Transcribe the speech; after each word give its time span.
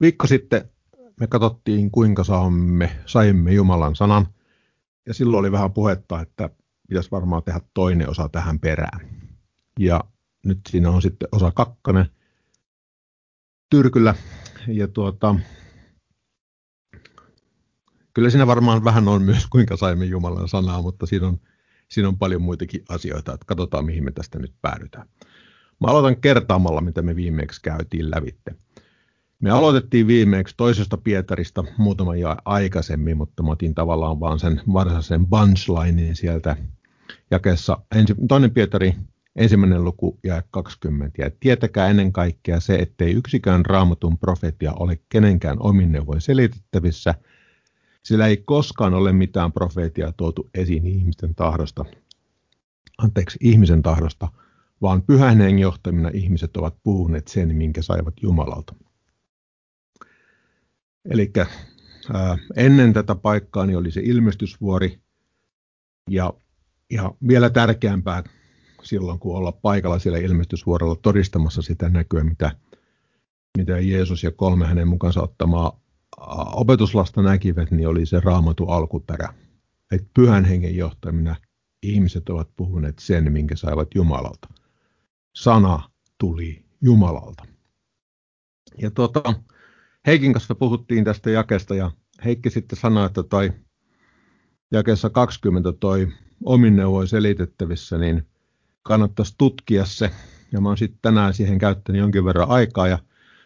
Viikko 0.00 0.26
sitten 0.26 0.70
me 1.20 1.26
katsottiin, 1.26 1.90
kuinka 1.90 2.24
saamme, 2.24 2.96
saimme 3.06 3.52
Jumalan 3.52 3.96
sanan. 3.96 4.26
Ja 5.06 5.14
silloin 5.14 5.40
oli 5.40 5.52
vähän 5.52 5.72
puhetta, 5.72 6.20
että 6.20 6.50
pitäisi 6.88 7.10
varmaan 7.10 7.42
tehdä 7.42 7.60
toinen 7.74 8.10
osa 8.10 8.28
tähän 8.28 8.60
perään. 8.60 9.00
Ja 9.80 10.00
nyt 10.44 10.60
siinä 10.68 10.90
on 10.90 11.02
sitten 11.02 11.28
osa 11.32 11.50
kakkonen 11.50 12.06
tyrkyllä. 13.70 14.14
Ja 14.68 14.88
tuota, 14.88 15.34
kyllä 18.14 18.30
siinä 18.30 18.46
varmaan 18.46 18.84
vähän 18.84 19.08
on 19.08 19.22
myös, 19.22 19.46
kuinka 19.46 19.76
saimme 19.76 20.04
Jumalan 20.04 20.48
sanaa, 20.48 20.82
mutta 20.82 21.06
siinä 21.06 21.26
on, 21.26 21.40
siinä 21.88 22.08
on 22.08 22.18
paljon 22.18 22.42
muitakin 22.42 22.84
asioita, 22.88 23.34
että 23.34 23.46
katsotaan, 23.46 23.84
mihin 23.84 24.04
me 24.04 24.12
tästä 24.12 24.38
nyt 24.38 24.54
päädytään. 24.62 25.08
Mä 25.80 25.88
aloitan 25.88 26.20
kertaamalla, 26.20 26.80
mitä 26.80 27.02
me 27.02 27.16
viimeksi 27.16 27.62
käytiin 27.62 28.10
lävitte. 28.10 28.54
Me 29.40 29.50
aloitettiin 29.50 30.06
viimeksi 30.06 30.54
toisesta 30.56 30.96
Pietarista 30.96 31.64
muutama 31.78 32.16
ja 32.16 32.36
aikaisemmin, 32.44 33.16
mutta 33.16 33.42
mä 33.42 33.50
otin 33.50 33.74
tavallaan 33.74 34.20
vaan 34.20 34.38
sen 34.38 34.60
varsinaisen 34.72 35.26
bunchlinein 35.26 36.16
sieltä 36.16 36.56
jakeessa. 37.30 37.78
Ensi, 37.94 38.14
toinen 38.28 38.50
Pietari, 38.50 38.94
ensimmäinen 39.36 39.84
luku 39.84 40.18
ja 40.24 40.42
20. 40.50 41.22
Ja 41.22 41.30
tietäkää 41.40 41.88
ennen 41.88 42.12
kaikkea 42.12 42.60
se, 42.60 42.74
ettei 42.74 43.12
yksikään 43.12 43.66
raamatun 43.66 44.18
profetia 44.18 44.72
ole 44.72 44.98
kenenkään 45.08 45.56
omin 45.60 45.92
neuvoin 45.92 46.20
selitettävissä, 46.20 47.14
sillä 48.02 48.26
ei 48.26 48.36
koskaan 48.36 48.94
ole 48.94 49.12
mitään 49.12 49.52
profeetiaa 49.52 50.12
tuotu 50.12 50.50
esiin 50.54 50.86
ihmisten 50.86 51.34
tahdosta. 51.34 51.84
Anteeksi, 52.98 53.38
ihmisen 53.40 53.82
tahdosta, 53.82 54.28
vaan 54.82 55.02
pyhän 55.02 55.58
johtamina 55.58 56.10
ihmiset 56.12 56.56
ovat 56.56 56.76
puhuneet 56.82 57.28
sen, 57.28 57.56
minkä 57.56 57.82
saivat 57.82 58.14
Jumalalta. 58.22 58.74
Eli 61.10 61.32
ennen 62.56 62.92
tätä 62.92 63.14
paikkaa 63.14 63.66
niin 63.66 63.78
oli 63.78 63.90
se 63.90 64.00
ilmestysvuori 64.04 65.00
ja, 66.10 66.32
ja 66.90 67.14
vielä 67.28 67.50
tärkeämpää 67.50 68.22
silloin, 68.82 69.18
kun 69.18 69.36
olla 69.36 69.52
paikalla 69.52 69.98
siellä 69.98 70.18
ilmestysvuorolla 70.18 70.96
todistamassa 70.96 71.62
sitä 71.62 71.88
näkyä, 71.88 72.24
mitä, 72.24 72.56
mitä 73.58 73.78
Jeesus 73.78 74.22
ja 74.22 74.30
kolme 74.30 74.66
hänen 74.66 74.88
mukansa 74.88 75.22
ottamaa 75.22 75.80
opetuslasta 76.54 77.22
näkivät, 77.22 77.70
niin 77.70 77.88
oli 77.88 78.06
se 78.06 78.20
raamatu 78.20 78.64
alkuperä. 78.64 79.34
Että 79.92 80.08
pyhän 80.14 80.44
hengen 80.44 80.76
johtamina 80.76 81.36
ihmiset 81.82 82.28
ovat 82.28 82.48
puhuneet 82.56 82.98
sen, 82.98 83.32
minkä 83.32 83.56
saivat 83.56 83.88
Jumalalta. 83.94 84.48
Sana 85.36 85.90
tuli 86.18 86.64
Jumalalta. 86.80 87.44
Ja 88.78 88.90
tuota, 88.90 89.34
Heikin 90.06 90.32
kanssa 90.32 90.54
puhuttiin 90.54 91.04
tästä 91.04 91.30
jakesta 91.30 91.74
ja 91.74 91.90
Heikki 92.24 92.50
sitten 92.50 92.78
sanoi, 92.78 93.06
että 93.06 93.22
toi 93.22 93.52
jakessa 94.70 95.10
20 95.10 95.72
toi 95.72 96.08
omin 96.44 96.76
neuvoin 96.76 97.08
selitettävissä, 97.08 97.98
niin 97.98 98.26
kannattaisi 98.82 99.34
tutkia 99.38 99.84
se. 99.84 100.10
Ja 100.52 100.60
mä 100.60 100.68
oon 100.68 100.78
sitten 100.78 100.98
tänään 101.02 101.34
siihen 101.34 101.58
käyttänyt 101.58 102.00
jonkin 102.00 102.24
verran 102.24 102.48
aikaa 102.48 102.88
ja 102.88 102.98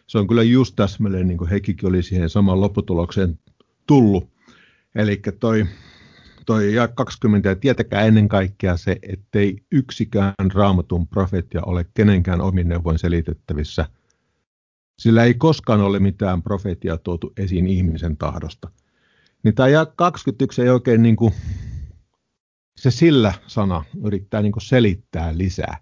se 0.07 0.17
on 0.17 0.27
kyllä 0.27 0.43
just 0.43 0.75
täsmälleen 0.75 1.27
niin 1.27 1.37
kuin 1.37 1.49
Heikkikin 1.49 1.89
oli 1.89 2.03
siihen 2.03 2.29
samaan 2.29 2.61
lopputulokseen 2.61 3.39
tullut. 3.87 4.29
Eli 4.95 5.21
toi, 5.39 5.65
toi 6.45 6.73
ja 6.73 6.87
20 6.87 7.49
ja 7.49 7.55
tietäkää 7.55 8.01
ennen 8.01 8.29
kaikkea 8.29 8.77
se, 8.77 8.97
ettei 9.01 9.63
yksikään 9.71 10.33
raamatun 10.53 11.07
profeettia 11.07 11.61
ole 11.65 11.85
kenenkään 11.93 12.41
omin 12.41 12.69
neuvoin 12.69 12.99
selitettävissä– 12.99 13.85
sillä 15.01 15.23
ei 15.23 15.33
koskaan 15.33 15.81
ole 15.81 15.99
mitään 15.99 16.43
profetiaa 16.43 16.97
tuotu 16.97 17.33
esiin 17.37 17.67
ihmisen 17.67 18.17
tahdosta. 18.17 18.71
Niin 19.43 19.55
tämä 19.55 19.67
21 19.95 20.61
ei 20.61 20.69
oikein 20.69 21.01
niin 21.01 21.15
kuin, 21.15 21.33
se 22.77 22.91
sillä 22.91 23.33
sana 23.47 23.83
yrittää 24.03 24.41
niin 24.41 24.51
kuin 24.51 24.63
selittää 24.63 25.37
lisää. 25.37 25.77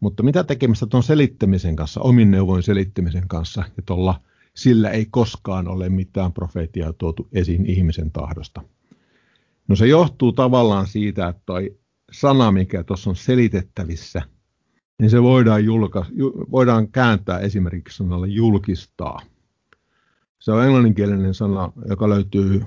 Mutta 0.00 0.22
mitä 0.22 0.44
tekemistä 0.44 0.86
tuon 0.86 1.02
selittämisen 1.02 1.76
kanssa, 1.76 2.00
omin 2.00 2.30
neuvoin 2.30 2.62
selittämisen 2.62 3.28
kanssa, 3.28 3.64
ja 3.76 3.82
tuolla 3.86 4.20
sillä 4.56 4.90
ei 4.90 5.06
koskaan 5.10 5.68
ole 5.68 5.88
mitään 5.88 6.32
profetiaa 6.32 6.92
tuotu 6.92 7.28
esiin 7.32 7.66
ihmisen 7.66 8.10
tahdosta. 8.10 8.62
No 9.68 9.76
se 9.76 9.86
johtuu 9.86 10.32
tavallaan 10.32 10.86
siitä, 10.86 11.28
että 11.28 11.42
toi 11.46 11.78
sana, 12.12 12.52
mikä 12.52 12.84
tuossa 12.84 13.10
on 13.10 13.16
selitettävissä, 13.16 14.22
niin 15.00 15.10
se 15.10 15.22
voidaan, 15.22 15.64
julka, 15.64 16.06
voidaan 16.50 16.88
kääntää 16.88 17.38
esimerkiksi 17.38 17.96
sanalla 17.96 18.26
julkistaa. 18.26 19.20
Se 20.38 20.52
on 20.52 20.64
englanninkielinen 20.64 21.34
sana, 21.34 21.72
joka 21.88 22.08
löytyy 22.08 22.62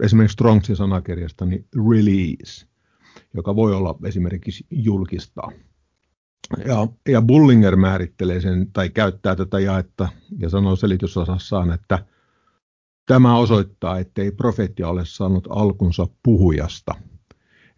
esimerkiksi 0.00 0.32
Strongsin 0.32 0.76
sanakirjasta, 0.76 1.44
niin 1.44 1.66
release, 1.90 2.66
joka 3.34 3.56
voi 3.56 3.74
olla 3.74 3.98
esimerkiksi 4.04 4.66
julkistaa. 4.70 5.52
Ja, 6.66 6.88
ja 7.08 7.22
Bullinger 7.22 7.76
määrittelee 7.76 8.40
sen 8.40 8.72
tai 8.72 8.90
käyttää 8.90 9.36
tätä 9.36 9.60
jaetta 9.60 10.08
ja 10.38 10.48
sanoo 10.48 10.76
selitysosassaan, 10.76 11.72
että 11.72 12.04
tämä 13.06 13.38
osoittaa, 13.38 13.98
ettei 13.98 14.30
profeettia 14.30 14.88
ole 14.88 15.02
saanut 15.04 15.48
alkunsa 15.50 16.06
puhujasta. 16.22 16.94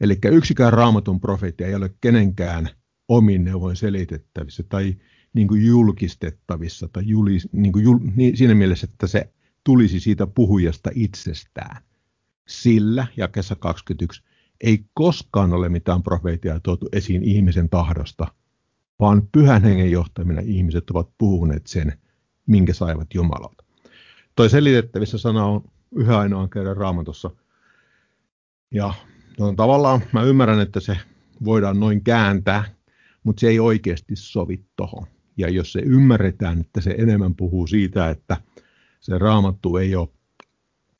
Eli 0.00 0.18
yksikään 0.24 0.72
raamatun 0.72 1.20
profeettia 1.20 1.66
ei 1.66 1.74
ole 1.74 1.94
kenenkään 2.00 2.68
omin 3.08 3.44
neuvoin 3.44 3.76
selitettävissä 3.76 4.62
tai 4.62 4.96
niin 5.32 5.48
kuin 5.48 5.66
julkistettavissa 5.66 6.88
tai 6.88 7.02
julis, 7.06 7.48
niin 7.52 7.72
kuin 7.72 7.84
jul, 7.84 7.98
niin 8.16 8.36
siinä 8.36 8.54
mielessä, 8.54 8.88
että 8.92 9.06
se 9.06 9.32
tulisi 9.64 10.00
siitä 10.00 10.26
puhujasta 10.26 10.90
itsestään. 10.94 11.82
Sillä, 12.48 13.06
jakessa 13.16 13.56
21, 13.56 14.22
ei 14.60 14.84
koskaan 14.94 15.52
ole 15.52 15.68
mitään 15.68 16.02
profeetiaa 16.02 16.60
tuotu 16.60 16.88
esiin 16.92 17.22
ihmisen 17.22 17.68
tahdosta, 17.68 18.26
vaan 19.00 19.28
pyhän 19.32 19.62
hengen 19.62 19.90
johtamina 19.90 20.40
ihmiset 20.44 20.90
ovat 20.90 21.08
puhuneet 21.18 21.66
sen, 21.66 21.98
minkä 22.46 22.72
saivat 22.72 23.14
Jumalalta. 23.14 23.64
Toi 24.36 24.50
selitettävissä 24.50 25.18
sana 25.18 25.44
on 25.44 25.64
yhä 25.96 26.18
ainoa 26.18 26.48
kerran 26.48 26.76
raamatussa. 26.76 27.30
Ja 28.70 28.94
no, 29.38 29.52
tavallaan 29.52 30.00
mä 30.12 30.22
ymmärrän, 30.22 30.60
että 30.60 30.80
se 30.80 30.96
voidaan 31.44 31.80
noin 31.80 32.04
kääntää, 32.04 32.64
mutta 33.24 33.40
se 33.40 33.48
ei 33.48 33.60
oikeasti 33.60 34.16
sovi 34.16 34.64
tuohon. 34.76 35.06
Ja 35.36 35.48
jos 35.48 35.72
se 35.72 35.80
ymmärretään, 35.80 36.60
että 36.60 36.80
se 36.80 36.94
enemmän 36.98 37.34
puhuu 37.34 37.66
siitä, 37.66 38.10
että 38.10 38.36
se 39.00 39.18
raamattu 39.18 39.76
ei 39.76 39.96
ole, 39.96 40.08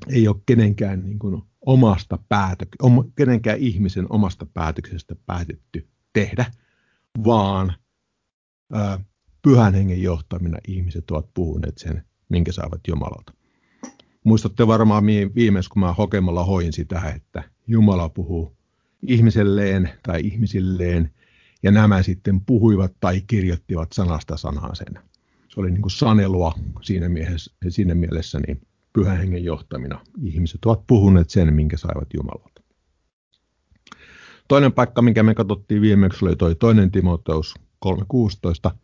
ei 0.09 0.29
ole 0.29 0.37
kenenkään 0.47 1.05
niin 1.05 1.19
kuin 1.19 1.43
omasta 1.67 2.19
päätök, 2.29 2.69
om, 2.83 3.13
kenenkään 3.17 3.59
ihmisen 3.59 4.07
omasta 4.11 4.47
päätöksestä 4.55 5.17
päätetty 5.27 5.89
tehdä, 6.13 6.45
vaan 7.25 7.73
ää, 8.73 9.01
pyhän 9.43 9.75
hengen 9.75 10.03
johtamina 10.03 10.59
ihmiset 10.69 11.11
ovat 11.11 11.35
puhuneet 11.35 11.79
sen, 11.79 12.05
minkä 12.29 12.53
saavat 12.53 12.81
Jumalalta. 12.89 13.33
Muistatte 14.25 14.67
varmaan 14.67 15.05
viimeis, 15.35 15.69
kun 15.69 15.81
mä 15.81 15.93
hokemalla 15.93 16.45
hoin 16.45 16.73
sitä, 16.73 17.13
että 17.17 17.43
Jumala 17.67 18.09
puhuu 18.09 18.57
ihmiselleen 19.03 19.91
tai 20.03 20.21
ihmisilleen 20.25 21.11
ja 21.69 21.73
nämä 21.73 22.03
sitten 22.03 22.41
puhuivat 22.41 22.93
tai 23.01 23.21
kirjoittivat 23.21 23.93
sanasta 23.93 24.37
sanaan 24.37 24.77
sen. 24.77 24.99
Se 25.49 25.61
oli 25.61 25.71
niin 25.71 25.83
kuin 25.83 25.91
sanelua 25.91 26.55
siinä 26.83 27.09
mielessä, 27.09 27.55
siinä 27.69 27.95
mielessä 27.95 28.41
niin 28.47 28.61
pyhän 28.93 29.19
hengen 29.19 29.45
johtamina. 29.45 30.01
Ihmiset 30.23 30.65
ovat 30.65 30.87
puhuneet 30.87 31.31
sen, 31.31 31.55
minkä 31.55 31.77
saivat 31.77 32.09
Jumalalta. 32.15 32.63
Toinen 34.49 34.73
paikka, 34.73 35.03
minkä 35.03 35.23
me 35.23 35.35
katsottiin 35.35 35.83
viimeksi, 35.83 36.25
oli 36.25 36.37
toi 36.37 36.55
toinen 36.55 36.91
Timoteus 36.91 37.55
3.16. 37.87 38.77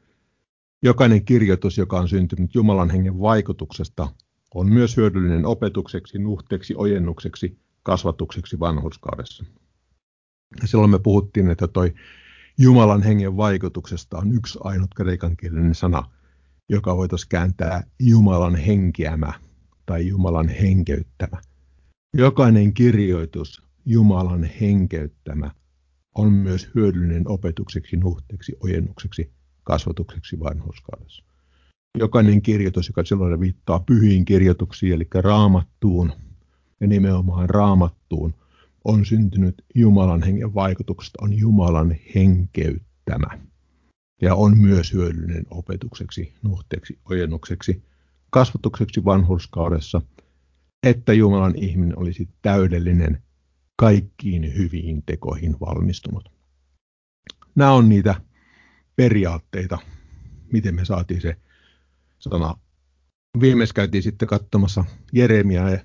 Jokainen 0.83 1.25
kirjoitus, 1.25 1.79
joka 1.79 1.99
on 1.99 2.09
syntynyt 2.09 2.55
Jumalan 2.55 2.91
hengen 2.91 3.21
vaikutuksesta, 3.21 4.09
on 4.55 4.73
myös 4.73 4.97
hyödyllinen 4.97 5.47
opetukseksi, 5.47 6.19
nuhteeksi, 6.19 6.75
ojennukseksi, 6.77 7.59
kasvatukseksi 7.83 8.61
vanhurskaudessa. 8.61 9.45
Silloin 10.65 10.91
me 10.91 10.99
puhuttiin, 10.99 11.51
että 11.51 11.69
toi 11.69 11.95
Jumalan 12.59 13.03
hengen 13.03 13.37
vaikutuksesta 13.37 14.19
on 14.19 14.33
yksi 14.33 14.59
ainut 14.65 14.95
kreikankielinen 14.95 15.75
sana, 15.75 16.11
joka 16.69 16.97
voitaisiin 16.97 17.29
kääntää 17.29 17.85
Jumalan 18.01 18.57
henkeämä 18.57 19.33
tai 19.87 20.07
Jumalan 20.07 20.49
henkeyttämä. 20.49 21.41
Jokainen 22.17 22.75
kirjoitus 22.75 23.63
Jumalan 23.87 24.45
henkeyttämä 24.61 25.51
on 26.15 26.33
myös 26.33 26.71
hyödyllinen 26.75 27.29
opetukseksi, 27.29 27.97
nuhteeksi, 27.97 28.57
ojennukseksi, 28.61 29.33
kasvatukseksi 29.63 30.41
vanhuskaudessa. 30.41 31.25
Jokainen 31.99 32.43
kirjoitus, 32.43 32.89
joka 32.89 33.05
silloin 33.05 33.41
viittaa 33.41 33.81
pyhiin 33.81 34.25
kirjoituksiin, 34.25 34.93
eli 34.93 35.09
raamattuun 35.15 36.13
ja 36.81 36.87
nimenomaan 36.87 37.51
raamattuun, 37.51 38.35
on 38.85 39.05
syntynyt 39.05 39.65
Jumalan 39.75 40.23
hengen 40.23 40.55
vaikutuksesta, 40.55 41.19
on 41.23 41.39
Jumalan 41.39 41.97
henkeyttämä 42.15 43.39
ja 44.23 44.35
on 44.35 44.59
myös 44.59 44.93
hyödyllinen 44.93 45.47
opetukseksi, 45.51 46.35
nuhteeksi, 46.43 46.99
ojennukseksi, 47.11 47.83
kasvatukseksi 48.31 49.05
vanhurskaudessa, 49.05 50.03
että 50.83 51.13
Jumalan 51.13 51.55
ihminen 51.57 51.99
olisi 51.99 52.29
täydellinen, 52.43 53.23
kaikkiin 53.77 54.57
hyviin 54.57 55.03
tekoihin 55.07 55.57
valmistunut. 55.61 56.33
Nämä 57.55 57.73
on 57.73 57.89
niitä 57.89 58.15
periaatteita, 58.97 59.79
miten 60.53 60.75
me 60.75 60.85
saatiin 60.85 61.21
se 61.21 61.37
sana. 62.19 62.55
Viimeis 63.41 63.73
käytiin 63.73 64.03
sitten 64.03 64.29
katsomassa 64.29 64.85
Jeremia 65.13 65.71
ja 65.71 65.79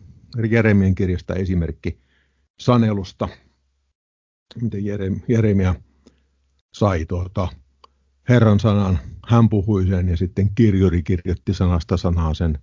Jeremian 0.50 0.96
kirjasta 0.96 1.36
esimerkki 1.36 2.00
sanelusta, 2.60 3.30
miten 4.62 4.82
Jeremia 5.28 5.76
sai 6.74 7.06
tuota 7.06 7.48
Herran 8.30 8.60
sanan, 8.60 9.00
hän 9.28 9.50
puhui 9.50 9.88
sen 9.88 10.10
ja 10.10 10.18
sitten 10.18 10.56
kirjuri 10.56 11.04
kirjoitti 11.04 11.54
sanasta 11.54 11.98
sanaa 11.98 12.34
sen, 12.34 12.60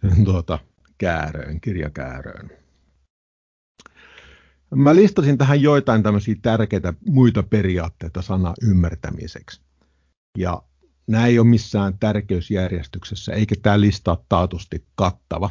sen 0.00 0.24
tuota, 0.24 0.58
kääröön, 0.98 1.60
kirjakääröön. 1.60 2.50
Mä 4.74 4.94
listasin 4.94 5.38
tähän 5.38 5.62
joitain 5.62 6.02
tämmöisiä 6.02 6.34
tärkeitä 6.42 6.94
muita 7.08 7.42
periaatteita 7.42 8.22
sana 8.22 8.54
ymmärtämiseksi. 8.62 9.60
Ja 10.38 10.62
nämä 11.06 11.26
ei 11.26 11.38
ole 11.38 11.46
missään 11.46 11.98
tärkeysjärjestyksessä, 11.98 13.32
eikä 13.32 13.54
tämä 13.62 13.80
lista 13.80 14.18
taatusti 14.28 14.84
kattava. 14.94 15.50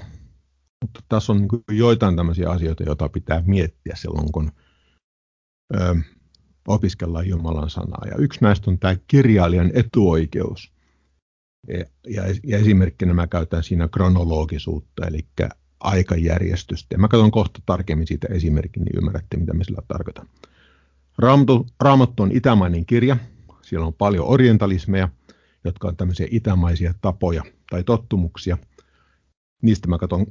Mutta 0.83 0.99
tässä 1.09 1.33
on 1.33 1.37
niin 1.37 1.77
joitain 1.77 2.15
tämmöisiä 2.15 2.49
asioita, 2.49 2.83
joita 2.83 3.09
pitää 3.09 3.43
miettiä 3.45 3.95
silloin, 3.95 4.31
kun 4.31 4.51
ö, 5.75 5.95
opiskellaan 6.67 7.27
Jumalan 7.27 7.69
sanaa. 7.69 8.07
Ja 8.11 8.15
yksi 8.17 8.39
näistä 8.41 8.71
on 8.71 8.79
tämä 8.79 8.95
kirjailijan 9.07 9.71
etuoikeus. 9.73 10.73
Ja, 11.67 11.85
ja, 12.07 12.23
ja 12.43 12.57
esimerkkinä 12.57 13.13
mä 13.13 13.27
käytän 13.27 13.63
siinä 13.63 13.87
kronologisuutta, 13.87 15.07
eli 15.07 15.27
aikajärjestystä. 15.79 16.95
Ja 16.95 16.99
mä 16.99 17.07
katson 17.07 17.31
kohta 17.31 17.59
tarkemmin 17.65 18.07
siitä 18.07 18.27
esimerkin, 18.31 18.83
niin 18.83 18.97
ymmärrätte, 18.97 19.37
mitä 19.37 19.53
me 19.53 19.63
sillä 19.63 19.81
tarkoitan. 19.87 20.27
Raamattu, 21.17 21.67
Raamattu 21.79 22.23
on 22.23 22.31
itämainen 22.31 22.85
kirja. 22.85 23.17
Siellä 23.61 23.87
on 23.87 23.93
paljon 23.93 24.27
orientalismeja, 24.27 25.09
jotka 25.63 25.87
on 25.87 25.97
tämmöisiä 25.97 26.27
itämaisia 26.31 26.93
tapoja 27.01 27.43
tai 27.69 27.83
tottumuksia. 27.83 28.57
Niistä 29.61 29.87
mä 29.87 29.97
katson 29.97 30.25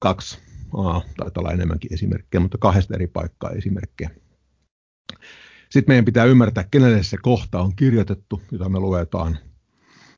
kaksi, 0.00 0.38
aa, 0.74 1.02
taitaa 1.16 1.40
olla 1.40 1.52
enemmänkin 1.52 1.94
esimerkkejä, 1.94 2.40
mutta 2.40 2.58
kahdesta 2.58 2.94
eri 2.94 3.06
paikkaa 3.06 3.50
esimerkkejä. 3.50 4.10
Sitten 5.70 5.92
meidän 5.92 6.04
pitää 6.04 6.24
ymmärtää, 6.24 6.64
kenelle 6.70 7.02
se 7.02 7.16
kohta 7.22 7.60
on 7.60 7.76
kirjoitettu, 7.76 8.42
jota 8.52 8.68
me 8.68 8.78
luetaan, 8.78 9.38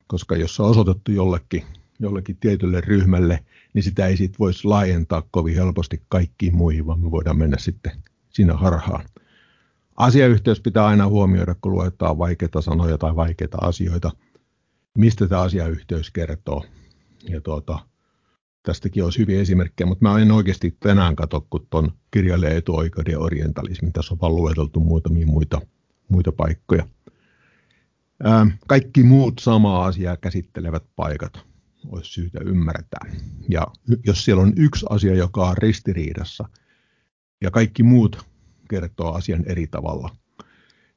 koska 0.07 0.35
jos 0.35 0.55
se 0.55 0.63
on 0.63 0.69
osoitettu 0.69 1.11
jollekin, 1.11 1.63
jollekin 1.99 2.37
tietylle 2.37 2.81
ryhmälle, 2.81 3.45
niin 3.73 3.83
sitä 3.83 4.07
ei 4.07 4.17
sitten 4.17 4.39
voisi 4.39 4.67
laajentaa 4.67 5.23
kovin 5.31 5.55
helposti 5.55 6.01
kaikkiin 6.09 6.55
muihin, 6.55 6.87
vaan 6.87 6.99
me 6.99 7.11
voidaan 7.11 7.37
mennä 7.37 7.57
sitten 7.59 7.91
siinä 8.29 8.53
harhaan. 8.53 9.05
Asiayhteys 9.95 10.61
pitää 10.61 10.85
aina 10.85 11.07
huomioida, 11.07 11.55
kun 11.61 11.71
luetaan 11.71 12.17
vaikeita 12.17 12.61
sanoja 12.61 12.97
tai 12.97 13.15
vaikeita 13.15 13.57
asioita, 13.61 14.11
mistä 14.97 15.27
tämä 15.27 15.41
asiayhteys 15.41 16.11
kertoo. 16.11 16.65
Ja 17.29 17.41
tuota, 17.41 17.79
tästäkin 18.63 19.03
olisi 19.03 19.19
hyviä 19.19 19.41
esimerkkejä, 19.41 19.87
mutta 19.87 20.05
mä 20.05 20.19
en 20.19 20.31
oikeasti 20.31 20.77
tänään 20.79 21.15
katso, 21.15 21.41
kun 21.49 21.67
tuon 21.69 21.91
kirjailijan 22.11 22.57
etuoikeuden 22.57 23.11
ja 23.11 23.19
orientalismin. 23.19 23.93
Tässä 23.93 24.13
on 24.13 24.21
vaan 24.21 24.35
lueteltu 24.35 24.79
muutamia 24.79 25.27
muita, 25.27 25.61
muita 26.09 26.31
paikkoja. 26.31 26.87
Ää, 28.23 28.47
kaikki 28.67 29.03
muut 29.03 29.33
samaa 29.39 29.85
asiaa 29.85 30.17
käsittelevät 30.17 30.83
paikat 30.95 31.33
olisi 31.87 32.11
syytä 32.11 32.39
ymmärtää. 32.45 33.11
Ja 33.49 33.67
jos 34.05 34.25
siellä 34.25 34.43
on 34.43 34.53
yksi 34.55 34.85
asia, 34.89 35.15
joka 35.15 35.49
on 35.49 35.57
ristiriidassa, 35.57 36.49
ja 37.41 37.51
kaikki 37.51 37.83
muut 37.83 38.25
kertoo 38.69 39.13
asian 39.13 39.43
eri 39.45 39.67
tavalla, 39.67 40.15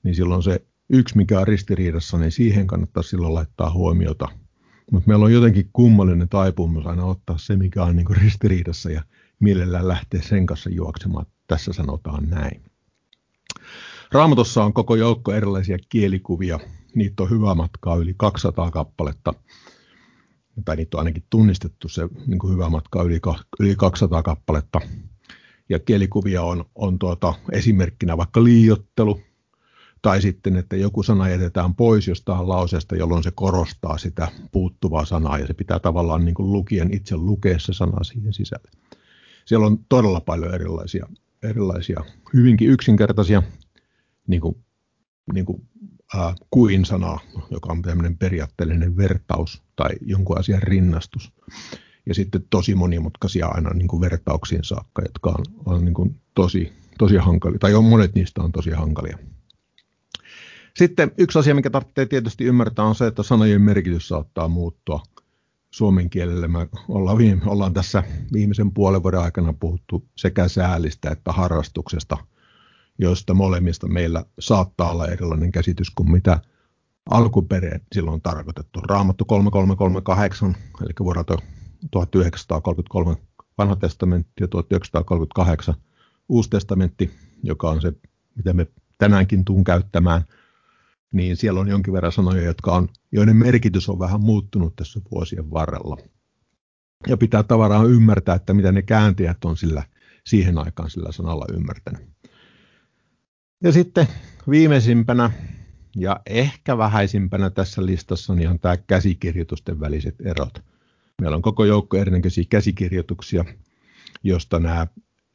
niin 0.02 0.14
silloin 0.14 0.42
se 0.42 0.66
yksi, 0.90 1.16
mikä 1.16 1.40
on 1.40 1.48
ristiriidassa, 1.48 2.18
niin 2.18 2.32
siihen 2.32 2.66
kannattaa 2.66 3.02
silloin 3.02 3.34
laittaa 3.34 3.72
huomiota– 3.72 4.28
mutta 4.92 5.08
meillä 5.08 5.24
on 5.24 5.32
jotenkin 5.32 5.70
kummallinen 5.72 6.28
taipumus 6.28 6.86
aina 6.86 7.04
ottaa 7.04 7.38
se, 7.38 7.56
mikä 7.56 7.84
on 7.84 7.96
niin 7.96 8.16
ristiriidassa 8.16 8.90
ja 8.90 9.02
mielellään 9.40 9.88
lähteä 9.88 10.22
sen 10.22 10.46
kanssa 10.46 10.70
juoksemaan. 10.70 11.26
Tässä 11.46 11.72
sanotaan 11.72 12.30
näin. 12.30 12.62
Raamatussa 14.12 14.64
on 14.64 14.72
koko 14.72 14.96
joukko 14.96 15.32
erilaisia 15.32 15.78
kielikuvia. 15.88 16.60
Niitä 16.94 17.22
on 17.22 17.30
hyvä 17.30 17.54
matkaa 17.54 17.96
yli 17.96 18.14
200 18.16 18.70
kappaletta. 18.70 19.34
Tai 20.64 20.76
niitä 20.76 20.96
on 20.96 21.00
ainakin 21.00 21.24
tunnistettu 21.30 21.88
se 21.88 22.08
niin 22.26 22.38
kuin 22.38 22.52
hyvä 22.52 22.68
matka 22.68 23.02
yli 23.60 23.76
200 23.76 24.22
kappaletta. 24.22 24.80
Ja 25.68 25.78
kielikuvia 25.78 26.42
on, 26.42 26.64
on 26.74 26.98
tuota, 26.98 27.34
esimerkkinä 27.52 28.16
vaikka 28.16 28.44
liiottelu, 28.44 29.20
tai 30.06 30.22
sitten, 30.22 30.56
että 30.56 30.76
joku 30.76 31.02
sana 31.02 31.28
jätetään 31.28 31.74
pois 31.74 32.08
jostain 32.08 32.48
lauseesta, 32.48 32.96
jolloin 32.96 33.22
se 33.22 33.30
korostaa 33.34 33.98
sitä 33.98 34.28
puuttuvaa 34.52 35.04
sanaa, 35.04 35.38
ja 35.38 35.46
se 35.46 35.54
pitää 35.54 35.78
tavallaan 35.78 36.24
niin 36.24 36.34
kuin 36.34 36.52
lukien 36.52 36.94
itse 36.94 37.16
lukea 37.16 37.58
se 37.58 37.72
sana 37.72 38.04
siihen 38.04 38.32
sisälle. 38.32 38.70
Siellä 39.44 39.66
on 39.66 39.78
todella 39.88 40.20
paljon 40.20 40.54
erilaisia, 40.54 41.06
erilaisia 41.42 42.04
hyvinkin 42.34 42.68
yksinkertaisia 42.68 43.42
niin 44.26 44.40
kuin, 44.40 44.56
niin 45.32 45.46
kuin, 45.46 45.62
äh, 46.14 46.34
kuin 46.50 46.84
sanaa, 46.84 47.20
joka 47.50 47.72
on 47.72 47.82
tämmöinen 47.82 48.18
periaatteellinen 48.18 48.96
vertaus 48.96 49.62
tai 49.76 49.90
jonkun 50.00 50.38
asian 50.38 50.62
rinnastus. 50.62 51.32
Ja 52.06 52.14
sitten 52.14 52.44
tosi 52.50 52.74
monimutkaisia 52.74 53.46
aina 53.46 53.70
niin 53.70 53.88
kuin 53.88 54.00
vertauksiin 54.00 54.64
saakka, 54.64 55.02
jotka 55.02 55.30
on, 55.38 55.44
on 55.74 55.84
niin 55.84 55.94
kuin 55.94 56.20
tosi, 56.34 56.72
tosi 56.98 57.16
hankalia, 57.16 57.58
tai 57.58 57.74
on, 57.74 57.84
monet 57.84 58.14
niistä 58.14 58.42
on 58.42 58.52
tosi 58.52 58.70
hankalia. 58.70 59.18
Sitten 60.76 61.12
yksi 61.18 61.38
asia, 61.38 61.54
mikä 61.54 61.70
tarvitsee 61.70 62.06
tietysti 62.06 62.44
ymmärtää, 62.44 62.84
on 62.84 62.94
se, 62.94 63.06
että 63.06 63.22
sanojen 63.22 63.62
merkitys 63.62 64.08
saattaa 64.08 64.48
muuttua 64.48 65.02
suomen 65.70 66.10
kielelle. 66.10 66.48
Me 66.48 66.68
ollaan, 66.88 67.18
viime, 67.18 67.42
ollaan 67.46 67.74
tässä 67.74 68.02
viimeisen 68.32 68.72
puolen 68.72 69.02
vuoden 69.02 69.20
aikana 69.20 69.54
puhuttu 69.60 70.08
sekä 70.16 70.48
säälistä 70.48 71.10
että 71.10 71.32
harrastuksesta, 71.32 72.16
joista 72.98 73.34
molemmista 73.34 73.88
meillä 73.88 74.24
saattaa 74.38 74.90
olla 74.90 75.06
erilainen 75.06 75.52
käsitys 75.52 75.90
kuin 75.90 76.10
mitä 76.10 76.40
alkupereen 77.10 77.80
silloin 77.92 78.22
tarkoitettu. 78.22 78.80
Raamattu 78.80 79.24
3338, 79.24 80.56
eli 80.82 80.92
vuodelta 81.00 81.36
1933 81.90 83.16
vanha 83.58 83.76
testamentti 83.76 84.32
ja 84.40 84.48
1938 84.48 85.74
uusi 86.28 86.50
testamentti, 86.50 87.10
joka 87.42 87.70
on 87.70 87.80
se, 87.80 87.92
mitä 88.34 88.52
me 88.52 88.66
tänäänkin 88.98 89.44
tuun 89.44 89.64
käyttämään– 89.64 90.24
niin 91.12 91.36
siellä 91.36 91.60
on 91.60 91.68
jonkin 91.68 91.92
verran 91.92 92.12
sanoja, 92.12 92.42
jotka 92.42 92.72
on, 92.72 92.88
joiden 93.12 93.36
merkitys 93.36 93.88
on 93.88 93.98
vähän 93.98 94.20
muuttunut 94.20 94.76
tässä 94.76 95.00
vuosien 95.10 95.50
varrella. 95.50 95.96
Ja 97.06 97.16
pitää 97.16 97.42
tavaraan 97.42 97.90
ymmärtää, 97.90 98.34
että 98.34 98.54
mitä 98.54 98.72
ne 98.72 98.82
kääntäjät 98.82 99.44
on 99.44 99.56
sillä, 99.56 99.82
siihen 100.26 100.58
aikaan 100.58 100.90
sillä 100.90 101.12
sanalla 101.12 101.46
ymmärtänyt. 101.52 102.02
Ja 103.62 103.72
sitten 103.72 104.06
viimeisimpänä 104.50 105.30
ja 105.96 106.20
ehkä 106.26 106.78
vähäisimpänä 106.78 107.50
tässä 107.50 107.86
listassa 107.86 108.34
niin 108.34 108.48
on 108.48 108.58
tämä 108.58 108.76
käsikirjoitusten 108.76 109.80
väliset 109.80 110.14
erot. 110.20 110.62
Meillä 111.20 111.36
on 111.36 111.42
koko 111.42 111.64
joukko 111.64 111.96
erinäköisiä 111.96 112.44
käsikirjoituksia, 112.50 113.44
josta 114.22 114.60
nämä, 114.60 114.86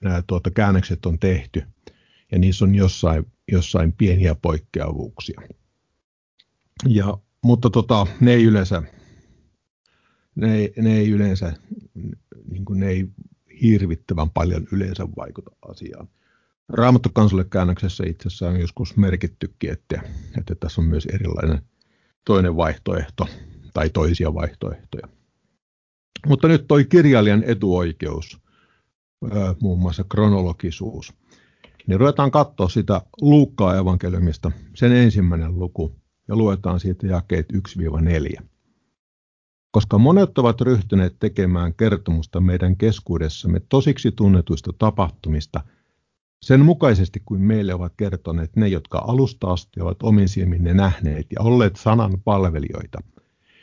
nämä 0.03 0.23
tuota, 0.27 0.51
käännökset 0.51 1.05
on 1.05 1.19
tehty. 1.19 1.63
Ja 2.31 2.39
niissä 2.39 2.65
on 2.65 2.75
jossain, 2.75 3.25
jossain 3.51 3.93
pieniä 3.93 4.35
poikkeavuuksia. 4.35 5.41
Ja, 6.87 7.17
mutta 7.43 7.69
tota, 7.69 8.07
ne 8.19 8.33
ei 8.33 8.43
yleensä, 8.43 8.83
ne 10.35 10.71
ne 10.77 10.97
ei 10.97 11.09
yleensä, 11.09 11.53
niin 12.49 12.65
kuin 12.65 12.79
ne 12.79 12.87
ei 12.87 13.07
hirvittävän 13.61 14.29
paljon 14.29 14.67
yleensä 14.71 15.07
vaikuta 15.17 15.51
asiaan. 15.69 16.07
Raamattu 16.69 17.09
käännöksessä 17.49 18.03
itse 18.07 18.27
asiassa 18.27 18.49
on 18.49 18.59
joskus 18.59 18.97
merkittykin, 18.97 19.71
että, 19.71 20.01
että 20.37 20.55
tässä 20.55 20.81
on 20.81 20.87
myös 20.87 21.05
erilainen 21.05 21.61
toinen 22.25 22.55
vaihtoehto 22.55 23.27
tai 23.73 23.89
toisia 23.89 24.33
vaihtoehtoja. 24.33 25.07
Mutta 26.27 26.47
nyt 26.47 26.67
toi 26.67 26.85
kirjailijan 26.85 27.43
etuoikeus, 27.43 28.39
muun 29.61 29.79
muassa 29.79 30.03
kronologisuus, 30.03 31.13
niin 31.87 31.99
ruvetaan 31.99 32.31
katsoa 32.31 32.69
sitä 32.69 33.01
Luukkaa 33.21 33.77
evankeliumista, 33.77 34.51
sen 34.75 34.91
ensimmäinen 34.91 35.59
luku, 35.59 36.00
ja 36.31 36.37
luetaan 36.37 36.79
siitä 36.79 37.07
jakeet 37.07 37.45
1-4. 38.39 38.43
Koska 39.71 39.97
monet 39.97 40.37
ovat 40.37 40.61
ryhtyneet 40.61 41.15
tekemään 41.19 41.73
kertomusta 41.73 42.41
meidän 42.41 42.77
keskuudessamme 42.77 43.61
tosiksi 43.69 44.11
tunnetuista 44.11 44.73
tapahtumista, 44.79 45.61
sen 46.41 46.65
mukaisesti 46.65 47.21
kuin 47.25 47.41
meille 47.41 47.73
ovat 47.73 47.93
kertoneet 47.97 48.55
ne, 48.55 48.67
jotka 48.67 48.97
alusta 49.07 49.51
asti 49.51 49.81
ovat 49.81 50.03
omin 50.03 50.29
silmin 50.29 50.63
ne 50.63 50.73
nähneet 50.73 51.27
ja 51.35 51.41
olleet 51.41 51.75
sanan 51.75 52.21
palvelijoita, 52.23 52.99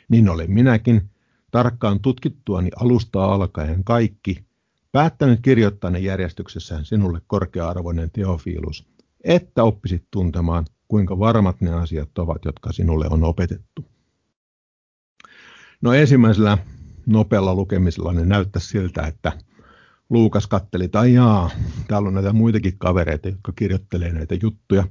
niin 0.09 0.29
olen 0.29 0.51
minäkin, 0.51 1.09
tarkkaan 1.51 1.99
tutkittuani 1.99 2.69
alusta 2.75 3.25
alkaen 3.25 3.83
kaikki, 3.83 4.45
päättänyt 4.91 5.39
kirjoittaa 5.41 5.89
ne 5.89 5.99
järjestyksessään 5.99 6.85
sinulle 6.85 7.21
korkea-arvoinen 7.27 8.11
teofiilus, 8.11 8.87
että 9.23 9.63
oppisit 9.63 10.03
tuntemaan, 10.11 10.65
kuinka 10.89 11.19
varmat 11.19 11.61
ne 11.61 11.73
asiat 11.73 12.17
ovat, 12.17 12.45
jotka 12.45 12.71
sinulle 12.71 13.07
on 13.09 13.23
opetettu. 13.23 13.85
No 15.81 15.93
ensimmäisellä 15.93 16.57
nopealla 17.05 17.55
lukemisella 17.55 18.13
ne 18.13 18.25
näyttää 18.25 18.61
siltä, 18.61 19.01
että 19.01 19.31
Luukas 20.09 20.47
katteli, 20.47 20.83
että 20.83 21.05
jaa, 21.05 21.49
täällä 21.87 22.07
on 22.07 22.13
näitä 22.13 22.33
muitakin 22.33 22.77
kavereita, 22.77 23.29
jotka 23.29 23.51
kirjoittelee 23.55 24.13
näitä 24.13 24.35
juttuja. 24.41 24.87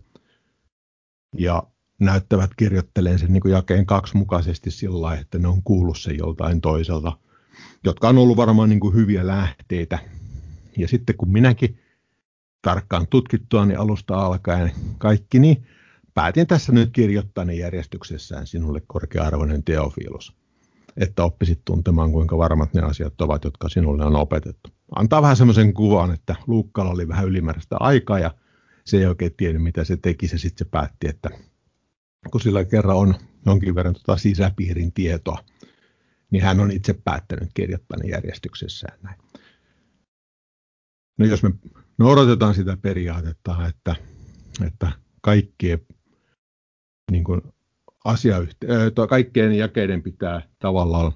Ja 1.38 1.62
näyttävät 1.98 2.50
kirjoitteleen 2.56 3.18
sen 3.18 3.32
niin 3.32 3.40
kuin 3.40 3.52
jakeen 3.52 3.86
kaksi 3.86 4.16
mukaisesti 4.16 4.70
sillä 4.70 5.00
lailla, 5.00 5.20
että 5.20 5.38
ne 5.38 5.48
on 5.48 5.62
kuullut 5.62 5.98
sen 5.98 6.18
joltain 6.18 6.60
toiselta, 6.60 7.18
jotka 7.84 8.08
on 8.08 8.18
ollut 8.18 8.36
varmaan 8.36 8.68
niin 8.68 8.80
kuin 8.80 8.94
hyviä 8.94 9.26
lähteitä. 9.26 9.98
Ja 10.76 10.88
sitten 10.88 11.16
kun 11.16 11.32
minäkin 11.32 11.78
tarkkaan 12.62 13.06
tutkittua 13.06 13.66
niin 13.66 13.78
alusta 13.78 14.18
alkaen 14.18 14.72
kaikki, 14.98 15.38
niin 15.38 15.66
päätin 16.18 16.46
tässä 16.46 16.72
nyt 16.72 16.90
kirjoittaa 16.92 17.44
ne 17.44 17.54
järjestyksessään 17.54 18.46
sinulle 18.46 18.82
korkea-arvoinen 18.86 19.64
teofilus, 19.64 20.36
että 20.96 21.24
oppisit 21.24 21.60
tuntemaan, 21.64 22.12
kuinka 22.12 22.38
varmat 22.38 22.74
ne 22.74 22.82
asiat 22.82 23.20
ovat, 23.20 23.44
jotka 23.44 23.68
sinulle 23.68 24.04
on 24.04 24.16
opetettu. 24.16 24.70
Antaa 24.96 25.22
vähän 25.22 25.36
semmoisen 25.36 25.74
kuvan, 25.74 26.14
että 26.14 26.36
Luukkalla 26.46 26.90
oli 26.90 27.08
vähän 27.08 27.26
ylimääräistä 27.26 27.76
aikaa 27.80 28.18
ja 28.18 28.34
se 28.84 28.96
ei 28.96 29.06
oikein 29.06 29.34
tiennyt, 29.36 29.62
mitä 29.62 29.84
se 29.84 29.96
teki. 29.96 30.28
Se 30.28 30.38
sitten 30.38 30.66
se 30.66 30.70
päätti, 30.70 31.08
että 31.08 31.30
kun 32.30 32.40
sillä 32.40 32.64
kerran 32.64 32.96
on 32.96 33.14
jonkin 33.46 33.74
verran 33.74 33.94
tuota 33.94 34.16
sisäpiirin 34.16 34.92
tietoa, 34.92 35.44
niin 36.30 36.42
hän 36.42 36.60
on 36.60 36.70
itse 36.70 36.94
päättänyt 37.04 37.50
kirjoittaa 37.54 37.98
ne 37.98 38.08
järjestyksessään 38.10 38.98
näin. 39.02 39.18
No 41.18 41.26
jos 41.26 41.42
me 41.42 41.50
noudatetaan 41.98 42.54
sitä 42.54 42.76
periaatetta, 42.76 43.66
että, 43.68 43.96
että 44.66 44.92
kaikkien, 45.20 45.80
niin 47.10 47.24
kuin 47.24 47.42
asiayhte- 48.04 49.06
kaikkien 49.08 49.52
jakeiden 49.58 50.02
pitää 50.02 50.42
tavallaan 50.58 51.12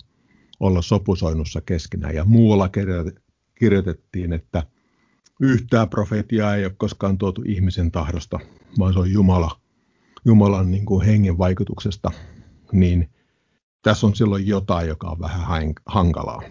olla 0.60 0.82
sopusoinnussa 0.82 1.60
keskenään. 1.60 2.14
Ja 2.14 2.24
muualla 2.24 2.70
kirjoitettiin, 3.54 4.32
että 4.32 4.62
yhtään 5.40 5.88
profetiaa 5.88 6.56
ei 6.56 6.64
ole 6.64 6.74
koskaan 6.76 7.18
tuotu 7.18 7.42
ihmisen 7.46 7.90
tahdosta, 7.90 8.38
vaan 8.78 8.92
se 8.92 8.98
on 8.98 9.12
Jumala, 9.12 9.60
Jumalan 10.24 10.70
niin 10.70 10.86
kuin 10.86 11.06
hengen 11.06 11.38
vaikutuksesta, 11.38 12.10
niin 12.72 13.10
tässä 13.82 14.06
on 14.06 14.14
silloin 14.14 14.46
jotain, 14.46 14.88
joka 14.88 15.08
on 15.08 15.20
vähän 15.20 15.74
hankalaa. 15.86 16.42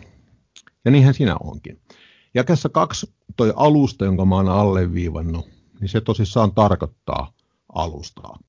Ja 0.86 0.92
niinhän 0.92 1.14
sinä 1.14 1.36
onkin. 1.44 1.82
Jakessa 2.34 2.70
kaksi, 2.70 3.14
toi 3.38 3.54
alusta, 3.56 4.06
jonka 4.06 4.26
mä 4.26 4.36
oon 4.36 4.50
alleviivannut, 4.50 5.50
niin 5.80 5.90
se 5.90 6.02
tosissaan 6.02 6.54
tarkoittaa 6.54 7.34
alustaa. 7.74 8.40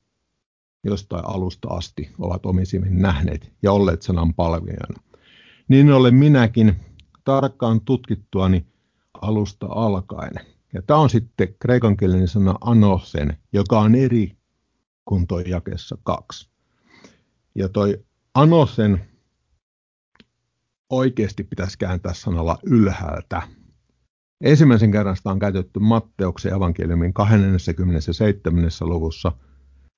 Jostain 0.84 1.24
alusta 1.26 1.68
asti 1.68 2.10
ovat 2.18 2.46
omisimmin 2.46 3.02
nähneet 3.02 3.52
ja 3.62 3.72
olleet 3.72 4.02
sanan 4.02 4.34
palvelijana. 4.34 5.02
Niin 5.68 5.92
olen 5.92 6.14
minäkin 6.14 6.76
tarkkaan 7.24 7.80
tutkittuani 7.80 8.66
alusta 9.22 9.66
alkaen. 9.70 10.32
Ja 10.74 10.82
tämä 10.82 11.00
on 11.00 11.10
sitten 11.10 11.54
kreikankielinen 11.58 12.28
sana 12.28 12.54
anosen, 12.60 13.38
joka 13.52 13.80
on 13.80 13.94
eri 13.94 14.36
kuin 15.04 15.26
toi 15.26 15.44
jakessa 15.46 15.98
kaksi. 16.02 16.48
Ja 17.54 17.68
toi 17.68 18.04
anosen 18.34 19.04
oikeasti 20.90 21.44
pitäisi 21.44 21.78
kääntää 21.78 22.14
sanalla 22.14 22.58
ylhäältä. 22.62 23.42
Ensimmäisen 24.40 24.92
kerran 24.92 25.16
sitä 25.16 25.30
on 25.30 25.38
käytetty 25.38 25.80
Matteuksen 25.80 26.52
evankeliumin 26.52 27.12
27. 27.12 28.70
luvussa 28.80 29.32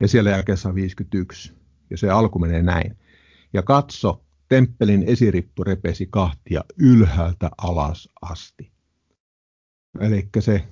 ja 0.00 0.08
siellä 0.08 0.30
jakeessa 0.30 0.74
51. 0.74 1.52
Ja 1.90 1.96
se 1.96 2.10
alku 2.10 2.38
menee 2.38 2.62
näin. 2.62 2.98
Ja 3.52 3.62
katso, 3.62 4.24
temppelin 4.48 5.02
esirippu 5.02 5.64
repesi 5.64 6.06
kahtia 6.10 6.64
ylhäältä 6.78 7.50
alas 7.58 8.08
asti. 8.22 8.72
Eli 10.00 10.28
se 10.40 10.68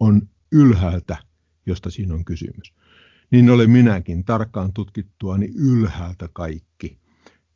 on 0.00 0.28
ylhäältä, 0.52 1.16
josta 1.66 1.90
siinä 1.90 2.14
on 2.14 2.24
kysymys. 2.24 2.74
Niin 3.30 3.50
olen 3.50 3.70
minäkin 3.70 4.24
tarkkaan 4.24 4.72
tutkittuani 4.72 5.48
ylhäältä 5.54 6.28
kaikki, 6.32 6.98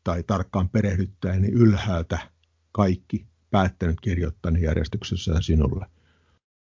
tai 0.04 0.22
tarkkaan 0.22 0.68
perehdyttäeni 0.68 1.48
ylhäältä 1.48 2.18
kaikki, 2.72 3.26
päättänyt 3.50 4.00
kirjoittani 4.00 4.62
järjestyksessään 4.62 5.42
sinulle. 5.42 5.86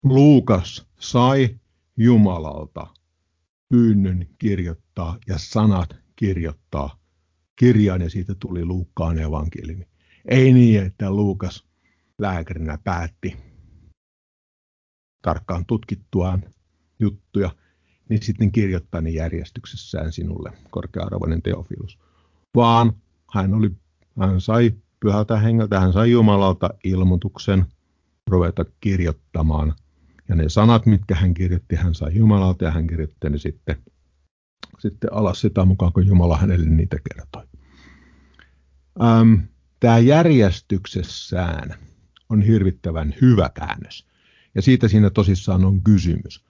Luukas 0.03 0.87
sai 1.01 1.61
Jumalalta 1.97 2.87
pyynnön 3.71 4.27
kirjoittaa 4.39 5.19
ja 5.27 5.35
sanat 5.39 5.97
kirjoittaa 6.17 7.01
kirjaan 7.57 8.01
ja 8.01 8.11
siitä 8.11 8.35
tuli 8.39 8.65
Luukkaan 8.65 9.19
evankeliumi. 9.19 9.85
Ei 10.29 10.53
niin, 10.53 10.83
että 10.83 11.11
Luukas 11.11 11.65
lääkärinä 12.19 12.79
päätti 12.85 13.37
tarkkaan 15.23 15.67
tutkittuaan 15.67 16.43
juttuja, 17.01 17.51
niin 18.09 18.23
sitten 18.23 18.53
kirjoittaa 18.53 19.01
ne 19.01 19.11
järjestyksessään 19.11 20.13
sinulle, 20.13 20.53
korkea-arvoinen 20.71 21.43
teofilus. 21.43 21.99
Vaan 22.57 22.93
hän, 23.35 23.55
oli, 23.55 23.71
hän 24.19 24.41
sai 24.41 24.73
pyhältä 25.01 25.39
hengeltä, 25.39 25.81
hän 25.81 25.93
sai 25.93 26.11
Jumalalta 26.11 26.71
ilmoituksen 26.85 27.67
ruveta 28.31 28.65
kirjoittamaan. 28.81 29.75
Ja 30.31 30.37
ne 30.37 30.49
sanat, 30.49 30.87
mitkä 30.87 31.15
hän 31.15 31.35
kirjoitti, 31.35 31.77
hän 31.77 31.95
sai 31.95 32.15
Jumalalta 32.15 32.65
ja 32.65 32.71
hän 32.71 32.87
kirjoitti 32.87 33.31
ne 33.31 33.39
sitten, 33.39 33.77
sitten 34.79 35.13
alas 35.13 35.41
sitä 35.41 35.65
mukaan, 35.65 35.93
kun 35.93 36.07
Jumala 36.07 36.37
hänelle 36.37 36.71
niitä 36.71 36.97
kertoi. 37.11 37.45
Ähm, 39.03 39.35
Tämä 39.81 39.99
järjestyksessään 39.99 41.75
on 42.29 42.43
hirvittävän 42.43 43.15
hyvä 43.21 43.51
käännös. 43.55 44.07
Ja 44.55 44.63
siitä 44.63 44.89
siinä 44.89 45.11
tosissaan 45.11 45.65
on 45.65 45.83
kysymys. 45.83 46.45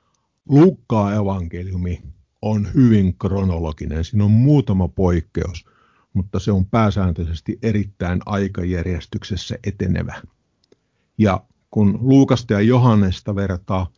Lukkaa 0.49 1.15
evankeliumi 1.15 2.03
on 2.43 2.69
hyvin 2.75 3.19
kronologinen. 3.19 4.05
Siinä 4.05 4.25
on 4.25 4.31
muutama 4.31 4.89
poikkeus, 4.89 5.65
mutta 6.13 6.39
se 6.39 6.53
on 6.53 6.67
pääsääntöisesti 6.67 7.59
erittäin 7.63 8.21
aikajärjestyksessä 8.27 9.57
etenevä. 9.65 10.23
Ja 11.19 11.45
kun 11.71 11.99
Luukasta 12.01 12.53
ja 12.53 12.61
Johannesta 12.61 13.35
vertaa, 13.35 13.93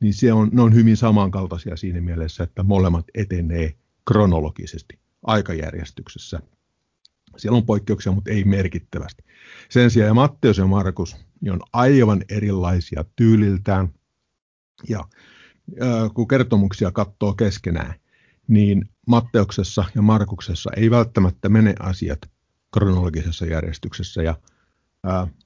niin 0.00 0.14
se 0.14 0.32
on, 0.32 0.48
ne 0.52 0.62
on 0.62 0.74
hyvin 0.74 0.96
samankaltaisia 0.96 1.76
siinä 1.76 2.00
mielessä, 2.00 2.44
että 2.44 2.62
molemmat 2.62 3.04
etenee 3.14 3.74
kronologisesti 4.08 4.98
aikajärjestyksessä. 5.22 6.40
Siellä 7.36 7.56
on 7.56 7.66
poikkeuksia, 7.66 8.12
mutta 8.12 8.30
ei 8.30 8.44
merkittävästi. 8.44 9.24
Sen 9.68 9.90
sijaan 9.90 10.14
Matteus 10.14 10.58
ja 10.58 10.66
Markus 10.66 11.16
niin 11.40 11.52
on 11.52 11.60
aivan 11.72 12.24
erilaisia 12.28 13.04
tyyliltään. 13.16 13.88
Ja 14.88 15.04
kun 16.14 16.28
kertomuksia 16.28 16.90
katsoo 16.90 17.34
keskenään, 17.34 17.94
niin 18.48 18.88
Matteuksessa 19.06 19.84
ja 19.94 20.02
Markuksessa 20.02 20.70
ei 20.76 20.90
välttämättä 20.90 21.48
mene 21.48 21.74
asiat 21.80 22.18
kronologisessa 22.72 23.46
järjestyksessä. 23.46 24.22
Ja 24.22 24.36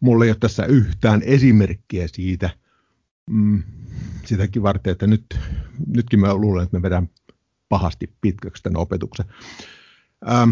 mulla 0.01 0.25
ei 0.25 0.31
ole 0.31 0.37
tässä 0.41 0.65
yhtään 0.67 1.23
esimerkkiä 1.25 2.09
siitä, 2.09 2.51
mm, 3.31 3.63
sitäkin 4.25 4.63
varten, 4.63 4.91
että 4.91 5.07
nyt, 5.07 5.39
nytkin 5.87 6.21
mä 6.21 6.35
luulen, 6.35 6.65
että 6.65 6.77
me 6.77 6.83
vedän 6.83 7.09
pahasti 7.69 8.13
pitkäksi 8.21 8.63
tämän 8.63 8.81
opetuksen. 8.81 9.27
Ähm, 10.31 10.51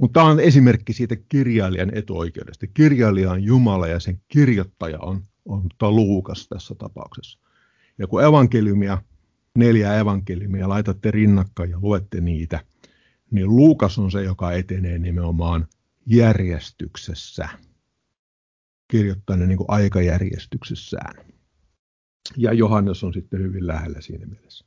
mutta 0.00 0.20
tämä 0.20 0.30
on 0.30 0.40
esimerkki 0.40 0.92
siitä 0.92 1.16
kirjailijan 1.28 1.90
etuoikeudesta. 1.94 2.66
Kirjailija 2.66 3.30
on 3.30 3.42
Jumala 3.42 3.86
ja 3.86 4.00
sen 4.00 4.20
kirjoittaja 4.28 4.98
on, 4.98 5.22
on 5.44 5.62
tota 5.68 5.92
Luukas 5.92 6.48
tässä 6.48 6.74
tapauksessa. 6.74 7.38
Ja 7.98 8.06
kun 8.06 8.24
evankeliumia, 8.24 9.02
neljä 9.58 9.98
evankeliumia 9.98 10.68
laitatte 10.68 11.10
rinnakkain 11.10 11.70
ja 11.70 11.78
luette 11.82 12.20
niitä, 12.20 12.60
niin 13.30 13.56
Luukas 13.56 13.98
on 13.98 14.10
se, 14.10 14.22
joka 14.22 14.52
etenee 14.52 14.98
nimenomaan 14.98 15.66
järjestyksessä. 16.06 17.48
Kirjoittaa 18.90 19.36
ne 19.36 19.46
niin 19.46 19.58
kuin 19.58 19.70
aikajärjestyksessään. 19.70 21.26
Ja 22.36 22.52
Johannes 22.52 23.04
on 23.04 23.12
sitten 23.12 23.40
hyvin 23.40 23.66
lähellä 23.66 24.00
siinä 24.00 24.26
mielessä. 24.26 24.64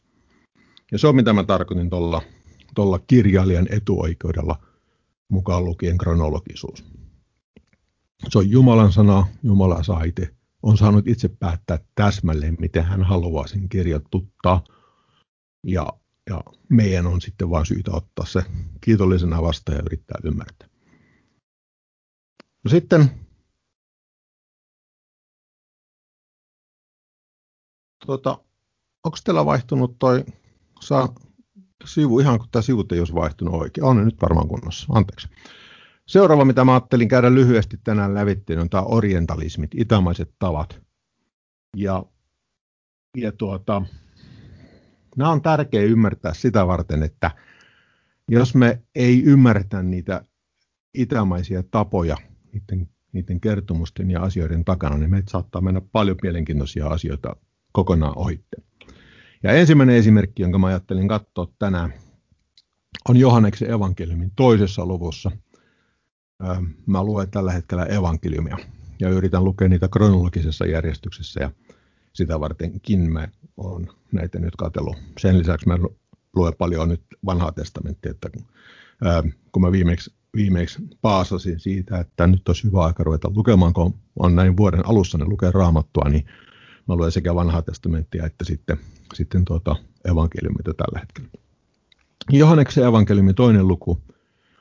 Ja 0.91 0.97
se 0.97 1.07
on 1.07 1.15
mitä 1.15 1.33
mä 1.33 1.43
tarkoitin 1.43 1.89
tuolla 2.75 2.99
kirjailijan 3.07 3.67
etuoikeudella– 3.69 4.59
mukaan 5.33 5.65
lukien 5.65 5.97
kronologisuus. 5.97 6.85
Se 8.29 8.37
on 8.37 8.49
Jumalan 8.49 8.91
sana, 8.91 9.27
Jumala 9.43 9.83
saa 9.83 10.03
itse, 10.03 10.35
on 10.63 10.77
saanut 10.77 11.07
itse 11.07 11.29
päättää 11.29 11.79
täsmälleen, 11.95 12.57
miten 12.59 12.83
hän 12.83 13.03
haluaa 13.03 13.47
sen 13.47 13.69
kirjoituttaa. 13.69 14.63
Ja, 15.67 15.87
ja 16.29 16.43
meidän 16.69 17.07
on 17.07 17.21
sitten 17.21 17.49
vain 17.49 17.65
syytä 17.65 17.91
ottaa 17.91 18.25
se 18.25 18.43
kiitollisena 18.81 19.41
vastaan 19.41 19.77
ja 19.77 19.83
yrittää 19.85 20.17
ymmärtää. 20.23 20.67
No 22.63 22.69
sitten 22.69 23.09
tuota, 28.05 28.37
onko 29.03 29.17
teillä 29.23 29.45
vaihtunut 29.45 29.99
toi 29.99 30.25
saa, 30.81 31.15
sivu, 31.85 32.19
ihan 32.19 32.39
kun 32.39 32.47
tämä 32.51 32.61
sivut 32.61 32.91
ei 32.91 32.99
olisi 32.99 33.13
vaihtunut 33.13 33.53
oikein. 33.53 33.85
On 33.85 34.05
nyt 34.05 34.21
varmaan 34.21 34.47
kunnossa, 34.47 34.87
anteeksi. 34.89 35.27
Seuraava, 36.07 36.45
mitä 36.45 36.65
mä 36.65 36.73
ajattelin 36.73 37.07
käydä 37.07 37.33
lyhyesti 37.33 37.77
tänään 37.83 38.13
lävitteen, 38.13 38.59
on 38.59 38.69
tämä 38.69 38.83
orientalismit, 38.83 39.71
itämaiset 39.75 40.33
tavat. 40.39 40.81
Ja, 41.77 42.05
ja 43.17 43.31
tuota, 43.31 43.81
nämä 45.17 45.31
on 45.31 45.41
tärkeä 45.41 45.81
ymmärtää 45.81 46.33
sitä 46.33 46.67
varten, 46.67 47.03
että 47.03 47.31
jos 48.27 48.55
me 48.55 48.81
ei 48.95 49.23
ymmärretä 49.23 49.83
niitä 49.83 50.21
itämaisia 50.93 51.63
tapoja 51.71 52.17
niiden, 52.53 52.89
niiden 53.13 53.41
kertomusten 53.41 54.11
ja 54.11 54.21
asioiden 54.21 54.65
takana, 54.65 54.97
niin 54.97 55.09
meitä 55.09 55.31
saattaa 55.31 55.61
mennä 55.61 55.81
paljon 55.91 56.17
mielenkiintoisia 56.21 56.87
asioita 56.87 57.35
kokonaan 57.73 58.17
ohitte. 58.17 58.57
Ja 59.43 59.51
ensimmäinen 59.51 59.95
esimerkki, 59.95 60.41
jonka 60.41 60.59
mä 60.59 60.67
ajattelin 60.67 61.07
katsoa 61.07 61.47
tänään, 61.59 61.93
on 63.09 63.17
Johanneksen 63.17 63.71
evankeliumin 63.71 64.31
toisessa 64.35 64.85
luvussa. 64.85 65.31
Mä 66.85 67.03
luen 67.03 67.31
tällä 67.31 67.51
hetkellä 67.51 67.85
evankeliumia 67.85 68.57
ja 68.99 69.09
yritän 69.09 69.43
lukea 69.43 69.69
niitä 69.69 69.87
kronologisessa 69.87 70.65
järjestyksessä 70.65 71.41
ja 71.41 71.51
sitä 72.13 72.39
vartenkin 72.39 73.11
mä 73.13 73.27
oon 73.57 73.87
näitä 74.11 74.39
nyt 74.39 74.55
katsellut. 74.55 74.97
Sen 75.19 75.39
lisäksi 75.39 75.67
mä 75.67 75.77
luen 76.35 76.53
paljon 76.57 76.89
nyt 76.89 77.03
vanhaa 77.25 77.51
testamenttia, 77.51 78.11
että 78.11 78.29
kun 79.51 79.61
mä 79.61 79.71
viimeksi, 79.71 80.13
viimeksi 80.35 80.79
paasasin 81.01 81.59
siitä, 81.59 81.99
että 81.99 82.27
nyt 82.27 82.47
olisi 82.47 82.63
hyvä 82.63 82.83
aika 82.85 83.03
ruveta 83.03 83.31
lukemaan, 83.35 83.73
kun 83.73 83.93
on 84.19 84.35
näin 84.35 84.57
vuoden 84.57 84.85
alussa 84.85 85.17
ne 85.17 85.25
lukee 85.25 85.51
raamattua, 85.51 86.09
niin 86.09 86.25
mä 86.87 86.95
luen 86.95 87.11
sekä 87.11 87.35
vanhaa 87.35 87.61
testamenttia 87.61 88.25
että 88.25 88.45
sitten, 88.45 88.77
sitten 89.13 89.45
tuota 89.45 89.75
evankeliumita 90.05 90.73
tällä 90.73 90.99
hetkellä. 90.99 91.29
Johanneksen 92.29 92.83
evankeliumi 92.83 93.33
toinen 93.33 93.67
luku 93.67 94.01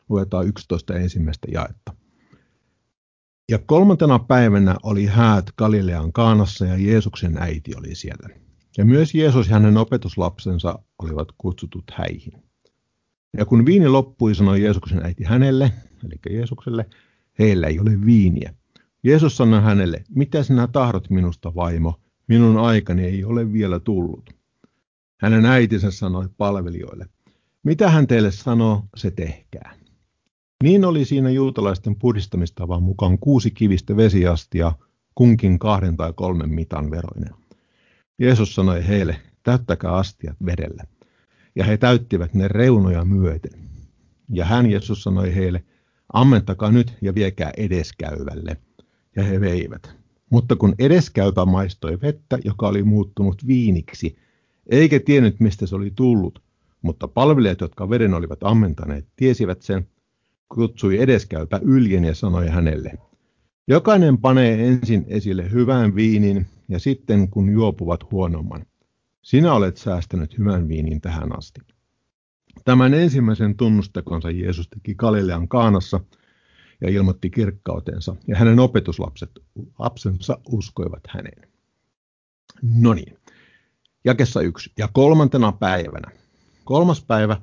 luetaan 0.08 0.46
11 0.46 0.94
ensimmäistä 0.94 1.48
jaetta. 1.52 1.94
Ja 3.50 3.58
kolmantena 3.58 4.18
päivänä 4.18 4.76
oli 4.82 5.06
häät 5.06 5.44
Galilean 5.58 6.12
Kaanassa 6.12 6.66
ja 6.66 6.76
Jeesuksen 6.76 7.38
äiti 7.38 7.74
oli 7.76 7.94
siellä. 7.94 8.28
Ja 8.78 8.84
myös 8.84 9.14
Jeesus 9.14 9.48
ja 9.48 9.54
hänen 9.54 9.76
opetuslapsensa 9.76 10.78
olivat 10.98 11.28
kutsutut 11.38 11.84
häihin. 11.92 12.42
Ja 13.38 13.44
kun 13.44 13.66
viini 13.66 13.88
loppui, 13.88 14.34
sanoi 14.34 14.62
Jeesuksen 14.62 15.04
äiti 15.06 15.24
hänelle, 15.24 15.72
eli 16.04 16.36
Jeesukselle, 16.36 16.86
heillä 17.38 17.66
ei 17.66 17.80
ole 17.80 18.06
viiniä. 18.06 18.54
Jeesus 19.04 19.36
sanoi 19.36 19.62
hänelle, 19.62 20.04
mitä 20.08 20.42
sinä 20.42 20.66
tahdot 20.66 21.10
minusta, 21.10 21.54
vaimo, 21.54 22.00
minun 22.28 22.58
aikani 22.58 23.04
ei 23.04 23.24
ole 23.24 23.52
vielä 23.52 23.80
tullut. 23.80 24.30
Hänen 25.20 25.46
äitinsä 25.46 25.90
sanoi 25.90 26.28
palvelijoille, 26.38 27.06
mitä 27.62 27.90
hän 27.90 28.06
teille 28.06 28.30
sanoo, 28.30 28.84
se 28.96 29.10
tehkää. 29.10 29.74
Niin 30.62 30.84
oli 30.84 31.04
siinä 31.04 31.30
juutalaisten 31.30 31.96
puhdistamistavan 31.96 32.82
mukaan 32.82 33.18
kuusi 33.18 33.50
kivistä 33.50 33.96
vesiastia, 33.96 34.72
kunkin 35.14 35.58
kahden 35.58 35.96
tai 35.96 36.12
kolmen 36.12 36.50
mitan 36.50 36.90
veroinen. 36.90 37.34
Jeesus 38.18 38.54
sanoi 38.54 38.88
heille, 38.88 39.16
täyttäkää 39.42 39.92
astiat 39.92 40.36
vedellä. 40.46 40.84
Ja 41.54 41.64
he 41.64 41.76
täyttivät 41.76 42.34
ne 42.34 42.48
reunoja 42.48 43.04
myöten. 43.04 43.68
Ja 44.28 44.44
hän 44.44 44.70
Jeesus 44.70 45.02
sanoi 45.02 45.34
heille, 45.34 45.64
ammentakaa 46.12 46.70
nyt 46.70 46.94
ja 47.00 47.14
viekää 47.14 47.50
edeskäyvälle. 47.56 48.56
Ja 49.16 49.22
he 49.22 49.40
veivät. 49.40 50.01
Mutta 50.32 50.56
kun 50.56 50.74
edeskäypä 50.78 51.44
maistoi 51.44 51.98
vettä, 52.02 52.38
joka 52.44 52.68
oli 52.68 52.82
muuttunut 52.82 53.46
viiniksi, 53.46 54.16
eikä 54.66 55.00
tiennyt 55.00 55.40
mistä 55.40 55.66
se 55.66 55.76
oli 55.76 55.90
tullut, 55.90 56.42
mutta 56.82 57.08
palvelijat, 57.08 57.60
jotka 57.60 57.90
veden 57.90 58.14
olivat 58.14 58.38
ammentaneet, 58.42 59.06
tiesivät 59.16 59.62
sen, 59.62 59.88
kutsui 60.48 61.00
edeskäypä 61.00 61.60
yljen 61.62 62.04
ja 62.04 62.14
sanoi 62.14 62.48
hänelle, 62.48 62.92
Jokainen 63.68 64.18
panee 64.18 64.68
ensin 64.68 65.04
esille 65.08 65.50
hyvän 65.50 65.94
viinin 65.94 66.46
ja 66.68 66.78
sitten 66.78 67.28
kun 67.28 67.48
juopuvat 67.48 68.10
huonomman. 68.10 68.66
Sinä 69.22 69.52
olet 69.52 69.76
säästänyt 69.76 70.38
hyvän 70.38 70.68
viinin 70.68 71.00
tähän 71.00 71.38
asti. 71.38 71.60
Tämän 72.64 72.94
ensimmäisen 72.94 73.56
tunnustekonsa 73.56 74.30
Jeesus 74.30 74.68
teki 74.68 74.94
Galilean 74.94 75.48
kaanassa– 75.48 76.00
ja 76.82 76.90
ilmoitti 76.90 77.30
kirkkautensa, 77.30 78.16
ja 78.28 78.36
hänen 78.36 78.60
opetuslapset 78.60 79.30
lapsensa 79.78 80.38
uskoivat 80.48 81.02
häneen. 81.08 81.48
No 82.62 82.94
niin, 82.94 83.18
jakessa 84.04 84.40
yksi. 84.40 84.72
Ja 84.78 84.88
kolmantena 84.92 85.52
päivänä. 85.52 86.10
Kolmas 86.64 87.04
päivä 87.04 87.40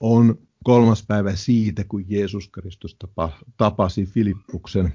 on 0.00 0.38
kolmas 0.64 1.04
päivä 1.06 1.36
siitä, 1.36 1.84
kun 1.84 2.04
Jeesus 2.08 2.48
Kristus 2.48 2.96
tapasi 3.56 4.06
Filippuksen 4.06 4.92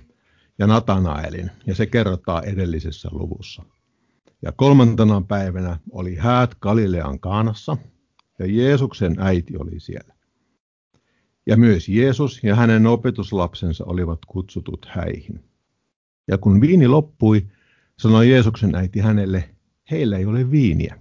ja 0.59 0.67
Natanaelin, 0.67 1.51
ja 1.67 1.75
se 1.75 1.85
kerrotaan 1.85 2.45
edellisessä 2.45 3.09
luvussa. 3.11 3.63
Ja 4.41 4.51
kolmantena 4.51 5.21
päivänä 5.21 5.79
oli 5.91 6.15
häät 6.15 6.55
Galilean 6.55 7.19
kaanassa, 7.19 7.77
ja 8.39 8.45
Jeesuksen 8.45 9.15
äiti 9.19 9.57
oli 9.57 9.79
siellä. 9.79 10.12
Ja 11.45 11.57
myös 11.57 11.89
Jeesus 11.89 12.43
ja 12.43 12.55
hänen 12.55 12.87
opetuslapsensa 12.87 13.85
olivat 13.85 14.19
kutsutut 14.27 14.87
häihin. 14.89 15.43
Ja 16.27 16.37
kun 16.37 16.61
viini 16.61 16.87
loppui, 16.87 17.47
sanoi 17.99 18.29
Jeesuksen 18.29 18.75
äiti 18.75 18.99
hänelle, 18.99 19.49
heillä 19.91 20.17
ei 20.17 20.25
ole 20.25 20.51
viiniä. 20.51 20.99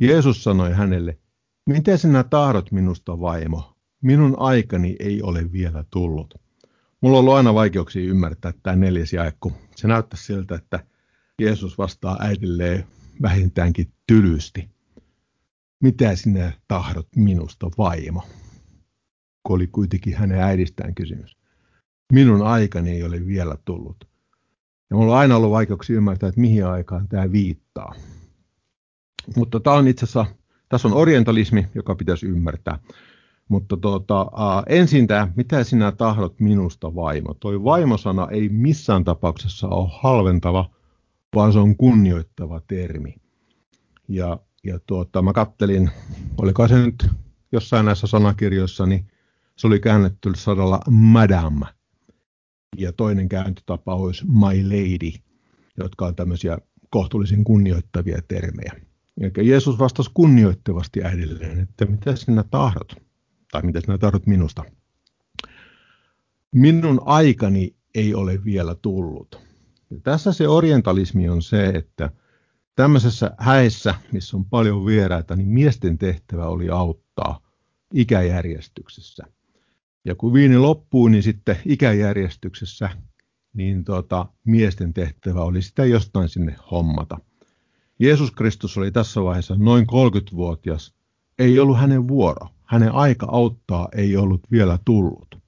Jeesus 0.00 0.44
sanoi 0.44 0.72
hänelle, 0.72 1.18
mitä 1.66 1.96
sinä 1.96 2.24
tahdot 2.24 2.72
minusta 2.72 3.20
vaimo? 3.20 3.76
Minun 4.02 4.34
aikani 4.38 4.96
ei 4.98 5.22
ole 5.22 5.52
vielä 5.52 5.84
tullut. 5.90 6.34
Mulla 7.00 7.18
on 7.18 7.20
ollut 7.20 7.34
aina 7.34 7.54
vaikeuksia 7.54 8.10
ymmärtää 8.10 8.52
tämä 8.62 8.76
neljäs 8.76 9.12
jaekku. 9.12 9.52
Se 9.76 9.88
näyttää 9.88 10.18
siltä, 10.22 10.54
että 10.54 10.84
Jeesus 11.40 11.78
vastaa 11.78 12.16
äidilleen 12.20 12.86
vähintäänkin 13.22 13.92
tylysti. 14.06 14.68
Mitä 15.80 16.16
sinä 16.16 16.52
tahdot 16.68 17.08
minusta 17.16 17.70
vaimo? 17.78 18.22
Kun 19.44 19.56
oli 19.56 19.66
kuitenkin 19.66 20.16
hänen 20.16 20.40
äidistään 20.40 20.94
kysymys. 20.94 21.36
Minun 22.12 22.42
aikani 22.42 22.90
ei 22.90 23.02
ole 23.02 23.26
vielä 23.26 23.56
tullut. 23.64 24.08
Ja 24.90 24.96
mulla 24.96 25.12
on 25.12 25.18
aina 25.18 25.36
ollut 25.36 25.50
vaikeuksia 25.50 25.96
ymmärtää, 25.96 26.28
että 26.28 26.40
mihin 26.40 26.66
aikaan 26.66 27.08
tämä 27.08 27.32
viittaa. 27.32 27.94
Mutta 29.36 29.60
tämä 29.60 29.76
on 29.76 29.88
itse 29.88 30.04
asiassa, 30.04 30.26
tässä 30.68 30.88
on 30.88 30.94
orientalismi, 30.94 31.68
joka 31.74 31.94
pitäisi 31.94 32.26
ymmärtää. 32.26 32.78
Mutta 33.48 33.76
tuota, 33.76 34.20
äh, 34.20 34.62
ensin 34.66 35.06
tämä, 35.06 35.28
mitä 35.36 35.64
sinä 35.64 35.92
tahdot 35.92 36.40
minusta 36.40 36.94
vaimo? 36.94 37.34
Toi 37.34 37.64
vaimosana 37.64 38.28
ei 38.30 38.48
missään 38.48 39.04
tapauksessa 39.04 39.68
ole 39.68 39.90
halventava, 39.92 40.70
vaan 41.34 41.52
se 41.52 41.58
on 41.58 41.76
kunnioittava 41.76 42.60
termi. 42.60 43.14
Ja, 44.08 44.38
ja 44.64 44.78
tuota, 44.86 45.22
mä 45.22 45.32
kattelin, 45.32 45.90
oliko 46.38 46.68
se 46.68 46.78
nyt 46.78 47.06
jossain 47.52 47.86
näissä 47.86 48.06
sanakirjoissa, 48.06 48.86
niin 48.86 49.06
se 49.56 49.66
oli 49.66 49.80
käännetty 49.80 50.32
sadalla 50.36 50.80
madam. 50.90 51.60
Ja 52.76 52.92
toinen 52.92 53.28
kääntötapa 53.28 53.94
olisi 53.94 54.24
my 54.26 54.64
lady, 54.64 55.18
jotka 55.78 56.06
on 56.06 56.14
tämmöisiä 56.14 56.58
kohtuullisen 56.90 57.44
kunnioittavia 57.44 58.18
termejä. 58.28 58.72
Eli 59.20 59.48
Jeesus 59.48 59.78
vastasi 59.78 60.10
kunnioittavasti 60.14 61.04
äidilleen, 61.04 61.60
että 61.60 61.84
mitä 61.84 62.16
sinä 62.16 62.44
tahdot, 62.50 62.96
tai 63.52 63.62
mitä 63.62 63.80
sinä 63.80 63.98
tahdot 63.98 64.26
minusta. 64.26 64.64
Minun 66.52 67.00
aikani 67.04 67.76
ei 67.94 68.14
ole 68.14 68.44
vielä 68.44 68.74
tullut. 68.74 69.40
Ja 69.90 70.00
tässä 70.02 70.32
se 70.32 70.48
orientalismi 70.48 71.28
on 71.28 71.42
se, 71.42 71.66
että 71.66 72.10
tämmöisessä 72.76 73.30
häessä, 73.38 73.94
missä 74.12 74.36
on 74.36 74.44
paljon 74.44 74.86
vieraita, 74.86 75.36
niin 75.36 75.48
miesten 75.48 75.98
tehtävä 75.98 76.46
oli 76.46 76.70
auttaa 76.70 77.40
ikäjärjestyksessä. 77.94 79.24
Ja 80.04 80.14
kun 80.14 80.32
viini 80.32 80.58
loppuu, 80.58 81.08
niin 81.08 81.22
sitten 81.22 81.56
ikäjärjestyksessä 81.66 82.90
niin 83.54 83.84
tota, 83.84 84.26
miesten 84.44 84.94
tehtävä 84.94 85.42
oli 85.42 85.62
sitä 85.62 85.84
jostain 85.84 86.28
sinne 86.28 86.56
hommata. 86.70 87.18
Jeesus 87.98 88.30
Kristus 88.30 88.78
oli 88.78 88.90
tässä 88.90 89.22
vaiheessa 89.22 89.56
noin 89.58 89.86
30-vuotias. 89.86 90.94
Ei 91.38 91.58
ollut 91.58 91.78
hänen 91.78 92.08
vuoro. 92.08 92.48
Hänen 92.64 92.92
aika 92.92 93.26
auttaa 93.30 93.88
ei 93.96 94.16
ollut 94.16 94.40
vielä 94.50 94.78
tullut. 94.84 95.38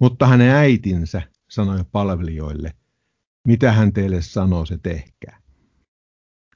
Mutta 0.00 0.26
hänen 0.26 0.50
äitinsä 0.50 1.22
sanoi 1.48 1.84
palvelijoille, 1.92 2.74
mitä 3.46 3.72
hän 3.72 3.92
teille 3.92 4.22
sanoo, 4.22 4.66
se 4.66 4.78
tehkää. 4.82 5.40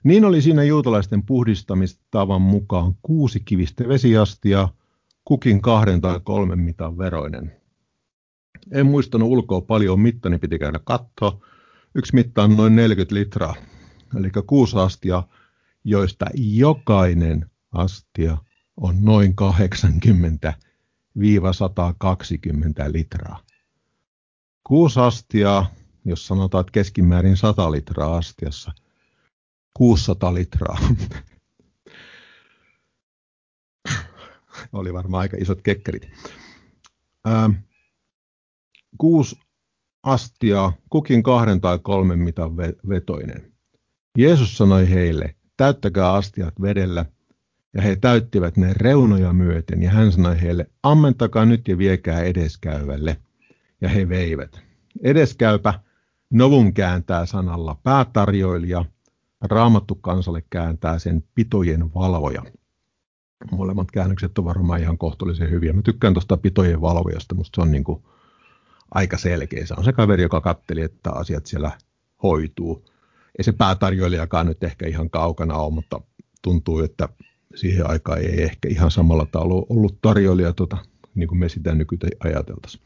Niin 0.05 0.25
oli 0.25 0.43
siinä 0.43 0.65
juutalaisten 0.65 1.23
puhdistamistavan 1.23 2.43
mukaan 2.43 2.95
kuusi 3.03 3.41
kivistä 3.45 3.89
vesiastia, 3.89 4.69
kukin 5.25 5.63
kahden 5.63 6.01
tai 6.01 6.21
kolmen 6.25 6.59
mitan 6.59 6.99
veroinen. 6.99 7.53
En 8.71 8.87
muistanut 8.87 9.29
ulkoa 9.29 9.61
paljon 9.61 10.01
mitta, 10.01 10.29
niin 10.29 10.41
piti 10.41 10.59
käydä 10.59 10.81
katsoa. 10.85 11.41
Yksi 11.95 12.15
mitta 12.15 12.43
on 12.43 12.57
noin 12.57 12.77
40 12.77 13.15
litraa, 13.15 13.55
eli 14.17 14.31
kuusi 14.47 14.79
astia, 14.79 15.23
joista 15.85 16.27
jokainen 16.35 17.51
astia 17.73 18.39
on 18.77 19.05
noin 19.05 19.35
80 19.35 20.55
120 21.53 22.93
litraa. 22.93 23.41
Kuusi 24.65 25.01
astia, 25.01 25.65
jos 26.05 26.27
sanotaan, 26.27 26.61
että 26.61 26.73
keskimäärin 26.73 27.37
100 27.37 27.71
litraa 27.71 28.17
astiassa, 28.17 28.73
600 29.75 30.35
litraa. 30.35 30.79
Oli 34.75 34.93
varmaan 34.93 35.21
aika 35.21 35.37
isot 35.41 35.63
kekkerit. 35.63 36.09
Ähm, 37.29 37.53
kuusi 38.99 39.37
astia, 40.03 40.73
kukin 40.91 41.23
kahden 41.23 41.61
tai 41.61 41.79
kolmen 41.79 42.19
mitan 42.19 42.57
vetoinen. 42.89 43.53
Jeesus 44.19 44.57
sanoi 44.57 44.91
heille, 44.91 45.35
täyttäkää 45.57 46.13
astiat 46.13 46.63
vedellä, 46.63 47.05
ja 47.75 47.83
he 47.83 47.97
täyttivät 47.97 48.57
ne 48.57 48.73
reunoja 48.73 49.33
myöten, 49.33 49.83
ja 49.83 49.91
hän 49.91 50.13
sanoi 50.13 50.41
heille, 50.41 50.67
ammentakaa 50.83 51.45
nyt 51.45 51.69
ja 51.69 51.79
viekää 51.79 52.23
edeskäyvälle. 52.23 53.17
Ja 53.81 53.89
he 53.89 54.09
veivät. 54.09 54.61
Edeskäypä 55.03 55.81
Novum 56.31 56.73
kääntää 56.73 57.27
sanalla 57.27 57.81
päätarjoilija, 57.83 58.85
Raamattu 59.43 59.95
kansalle 59.95 60.45
kääntää 60.51 60.99
sen 60.99 61.25
pitojen 61.35 61.95
valvoja. 61.95 62.43
Molemmat 63.51 63.91
käännökset 63.91 64.39
on 64.39 64.45
varmaan 64.45 64.81
ihan 64.81 64.99
kohtuullisen 64.99 65.51
hyviä. 65.51 65.73
Mä 65.73 65.83
tykkään 65.83 66.15
tuosta 66.15 66.37
pitojen 66.37 66.81
valvojasta, 66.81 67.35
musta 67.35 67.57
se 67.57 67.63
on 67.63 67.73
niin 67.73 67.85
kuin 67.85 68.03
aika 68.91 69.19
selkeä. 69.19 69.67
Se 69.67 69.75
on 69.79 69.85
se 69.85 69.93
kaveri, 69.93 70.23
joka 70.23 70.41
katteli, 70.41 70.81
että 70.81 71.11
asiat 71.11 71.47
siellä 71.47 71.71
hoituu. 72.23 72.85
Ei 73.39 73.45
se 73.45 73.53
päätarjoilijakaan 73.53 74.47
nyt 74.47 74.65
ehkä 74.65 74.87
ihan 74.87 75.11
kaukana 75.11 75.55
ole, 75.55 75.75
mutta 75.75 76.01
tuntuu, 76.43 76.81
että 76.81 77.09
siihen 77.55 77.91
aikaan 77.91 78.19
ei 78.19 78.43
ehkä 78.43 78.69
ihan 78.69 78.91
samalla 78.91 79.27
tavalla 79.27 79.67
ollut 79.69 79.99
tarjoilija, 80.03 80.53
tota, 80.53 80.77
niin 81.15 81.29
kuin 81.29 81.39
me 81.39 81.49
sitä 81.49 81.75
nykyään 81.75 82.11
ajateltaisiin. 82.25 82.85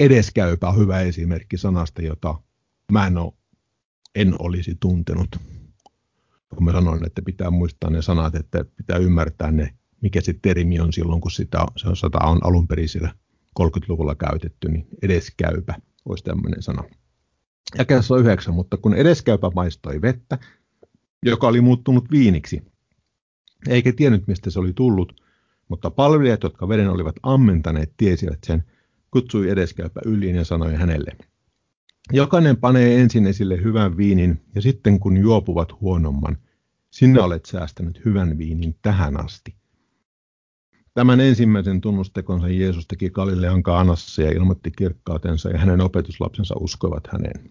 Edeskäypä 0.00 0.68
on 0.68 0.76
hyvä 0.76 1.00
esimerkki 1.00 1.58
sanasta, 1.58 2.02
jota 2.02 2.34
mä 2.92 3.06
en, 3.06 3.18
ole, 3.18 3.32
en 4.14 4.34
olisi 4.38 4.76
tuntenut. 4.80 5.28
Kun 6.56 6.64
mä 6.64 6.72
sanoin, 6.72 7.06
että 7.06 7.22
pitää 7.22 7.50
muistaa 7.50 7.90
ne 7.90 8.02
sanat, 8.02 8.34
että 8.34 8.64
pitää 8.76 8.98
ymmärtää 8.98 9.50
ne, 9.50 9.74
mikä 10.00 10.20
se 10.20 10.34
termi 10.42 10.80
on 10.80 10.92
silloin, 10.92 11.20
kun 11.20 11.30
sitä, 11.30 11.66
se 11.76 11.88
on, 11.88 11.96
sata 11.96 12.18
on 12.18 12.38
alun 12.44 12.68
perin 12.68 12.88
siellä 12.88 13.14
30-luvulla 13.60 14.14
käytetty, 14.14 14.68
niin 14.68 14.86
edeskäypä 15.02 15.74
olisi 16.04 16.24
tämmöinen 16.24 16.62
sana. 16.62 16.84
Ja 17.78 17.84
on 18.10 18.20
yhdeksän, 18.20 18.54
mutta 18.54 18.76
kun 18.76 18.94
edeskäypä 18.94 19.50
maistoi 19.54 20.02
vettä, 20.02 20.38
joka 21.22 21.48
oli 21.48 21.60
muuttunut 21.60 22.10
viiniksi, 22.10 22.62
eikä 23.68 23.92
tiennyt, 23.92 24.26
mistä 24.26 24.50
se 24.50 24.60
oli 24.60 24.72
tullut, 24.72 25.20
mutta 25.68 25.90
palvelijat, 25.90 26.42
jotka 26.42 26.68
veden 26.68 26.90
olivat 26.90 27.16
ammentaneet, 27.22 27.92
tiesivät 27.96 28.38
sen, 28.46 28.64
kutsui 29.10 29.50
edeskäypä 29.50 30.00
yliin 30.04 30.36
ja 30.36 30.44
sanoi 30.44 30.74
hänelle, 30.74 31.16
Jokainen 32.12 32.56
panee 32.56 33.00
ensin 33.00 33.26
esille 33.26 33.62
hyvän 33.62 33.96
viinin 33.96 34.40
ja 34.54 34.62
sitten 34.62 35.00
kun 35.00 35.16
juopuvat 35.16 35.80
huonomman, 35.80 36.36
sinä 36.90 37.24
olet 37.24 37.46
säästänyt 37.46 38.04
hyvän 38.04 38.38
viinin 38.38 38.76
tähän 38.82 39.24
asti. 39.24 39.54
Tämän 40.94 41.20
ensimmäisen 41.20 41.80
tunnustekonsa 41.80 42.48
Jeesus 42.48 42.86
teki 42.86 43.10
Galilean 43.10 43.62
Kaanassa 43.62 44.22
ja 44.22 44.30
ilmoitti 44.30 44.70
kirkkautensa 44.70 45.50
ja 45.50 45.58
hänen 45.58 45.80
opetuslapsensa 45.80 46.54
uskoivat 46.60 47.08
häneen. 47.12 47.50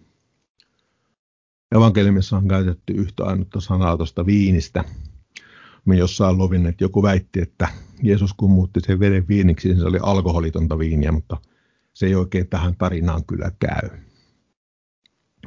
Evankeliumissa 1.74 2.36
on 2.36 2.48
käytetty 2.48 2.92
yhtä 2.92 3.24
ainutta 3.24 3.60
sanaa 3.60 3.96
tuosta 3.96 4.26
viinistä, 4.26 4.84
me 5.84 5.96
jossain 5.96 6.38
lovin, 6.38 6.66
että 6.66 6.84
joku 6.84 7.02
väitti, 7.02 7.40
että 7.40 7.68
Jeesus 8.02 8.34
kun 8.34 8.50
muutti 8.50 8.80
sen 8.80 9.00
veden 9.00 9.28
viiniksi, 9.28 9.68
niin 9.68 9.78
se 9.78 9.86
oli 9.86 9.98
alkoholitonta 10.02 10.78
viiniä, 10.78 11.12
mutta 11.12 11.36
se 11.92 12.06
ei 12.06 12.14
oikein 12.14 12.46
tähän 12.46 12.76
tarinaan 12.78 13.24
kyllä 13.24 13.52
käy. 13.58 14.09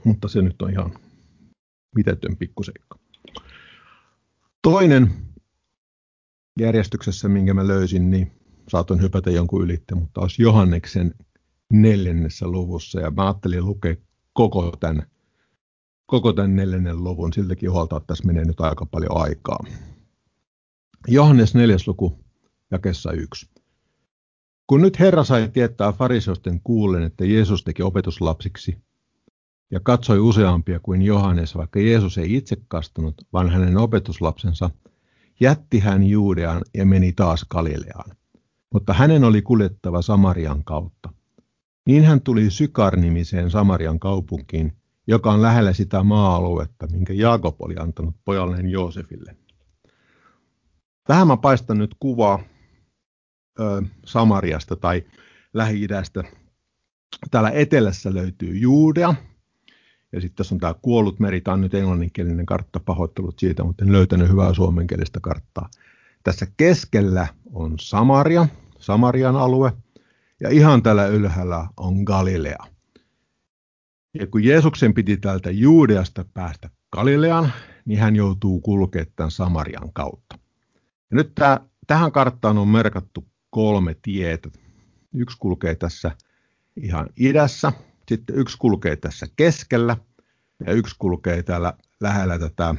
Mutta 0.06 0.28
se 0.28 0.42
nyt 0.42 0.62
on 0.62 0.72
ihan 0.72 0.94
mitetön 1.96 2.38
pikkuseikka. 2.38 3.00
Toinen 4.62 5.14
järjestyksessä, 6.60 7.30
minkä 7.30 7.54
mä 7.54 7.68
löysin, 7.68 8.12
niin 8.12 8.32
saatoin 8.70 9.02
hypätä 9.02 9.32
jonkun 9.32 9.64
ylitte, 9.64 9.96
mutta 9.96 10.22
olisi 10.22 10.42
Johanneksen 10.42 11.14
neljännessä 11.74 12.48
luvussa. 12.48 13.00
Ja 13.00 13.12
mä 13.12 13.24
ajattelin 13.24 13.66
lukea 13.66 13.96
koko 14.34 14.78
tämän, 14.80 15.08
koko 16.06 16.34
tämän 16.34 16.56
neljännen 16.56 17.04
luvun. 17.04 17.34
Siltäkin 17.34 17.72
huolta, 17.72 17.98
että 17.98 18.08
tässä 18.08 18.28
menee 18.28 18.46
nyt 18.46 18.62
aika 18.62 18.86
paljon 18.86 19.18
aikaa. 19.18 19.60
Johannes 21.08 21.56
4. 21.56 21.78
luku, 21.88 22.20
jakessa 22.72 23.12
1. 23.12 23.50
Kun 24.68 24.82
nyt 24.82 25.00
Herra 25.00 25.24
sai 25.24 25.50
tietää 25.50 25.92
fariseosten 25.92 26.62
kuullen, 26.64 27.04
että 27.04 27.26
Jeesus 27.26 27.64
teki 27.64 27.84
opetuslapsiksi, 27.84 28.78
ja 29.72 29.80
katsoi 29.80 30.20
useampia 30.20 30.80
kuin 30.80 31.02
Johannes, 31.02 31.56
vaikka 31.56 31.80
Jeesus 31.80 32.18
ei 32.18 32.36
itse 32.36 32.58
kastunut, 32.68 33.28
vaan 33.34 33.50
hänen 33.50 33.78
opetuslapsensa, 33.78 34.70
jätti 35.40 35.80
hän 35.80 36.04
Juudean 36.04 36.62
ja 36.74 36.86
meni 36.86 37.14
taas 37.14 37.46
Galileaan. 37.50 38.16
Mutta 38.74 38.94
hänen 38.94 39.24
oli 39.24 39.42
kuljettava 39.42 40.02
Samarian 40.02 40.64
kautta. 40.64 41.10
Niin 41.86 42.04
hän 42.04 42.22
tuli 42.22 42.50
Sykar-nimiseen 42.50 43.52
Samarian 43.52 44.00
kaupunkiin, 44.00 44.74
joka 45.08 45.32
on 45.32 45.42
lähellä 45.42 45.74
sitä 45.74 46.04
maa-aluetta, 46.04 46.88
minkä 46.88 47.14
Jaakob 47.14 47.56
oli 47.60 47.76
antanut 47.80 48.16
pojalleen 48.26 48.70
Joosefille. 48.70 49.36
Tähän 51.04 51.28
mä 51.28 51.38
paistan 51.38 51.78
nyt 51.78 51.96
kuvaa 52.00 52.40
ö, 53.60 53.82
Samariasta 54.06 54.76
tai 54.76 55.04
Lähi-idästä. 55.54 56.24
Täällä 57.32 57.50
etelässä 57.50 58.14
löytyy 58.14 58.58
Juudea, 58.58 59.16
ja 60.14 60.22
sitten 60.22 60.36
tässä 60.36 60.56
on 60.56 60.60
tämä 60.60 60.76
kuollut 60.82 61.20
meri, 61.20 61.42
tämä 61.42 61.54
on 61.54 61.62
nyt 61.62 61.74
englanninkielinen 61.74 62.46
kartta, 62.46 62.80
pahoittelut 62.80 63.40
siitä, 63.40 63.64
mutta 63.64 63.86
en 63.86 63.92
löytänyt 63.92 64.30
hyvää 64.30 64.54
suomenkielistä 64.54 65.20
karttaa. 65.20 65.70
Tässä 66.24 66.48
keskellä 66.58 67.28
on 67.54 67.74
Samaria, 67.80 68.48
Samarian 68.80 69.36
alue, 69.36 69.74
ja 70.40 70.50
ihan 70.50 70.84
tällä 70.84 71.08
ylhäällä 71.08 71.68
on 71.78 72.04
Galilea. 72.04 72.68
Ja 74.14 74.28
kun 74.28 74.44
Jeesuksen 74.44 74.94
piti 74.94 75.18
täältä 75.18 75.52
Juudeasta 75.52 76.26
päästä 76.34 76.70
Galileaan, 76.92 77.52
niin 77.86 78.00
hän 78.00 78.16
joutuu 78.16 78.62
kulkemaan 78.62 79.12
tämän 79.16 79.32
Samarian 79.32 79.94
kautta. 79.94 80.40
Ja 81.12 81.16
nyt 81.16 81.32
tämä, 81.36 81.60
tähän 81.88 82.12
karttaan 82.12 82.58
on 82.58 82.68
merkattu 82.68 83.28
kolme 83.50 83.96
tietä. 84.02 84.50
Yksi 85.14 85.38
kulkee 85.40 85.76
tässä 85.76 86.12
ihan 86.76 87.08
idässä, 87.20 87.72
sitten 88.16 88.36
yksi 88.36 88.58
kulkee 88.58 88.96
tässä 88.96 89.26
keskellä 89.36 89.98
ja 90.66 90.74
yksi 90.74 90.96
kulkee 91.00 91.44
täällä 91.44 91.74
lähellä 92.00 92.40
tätä 92.40 92.76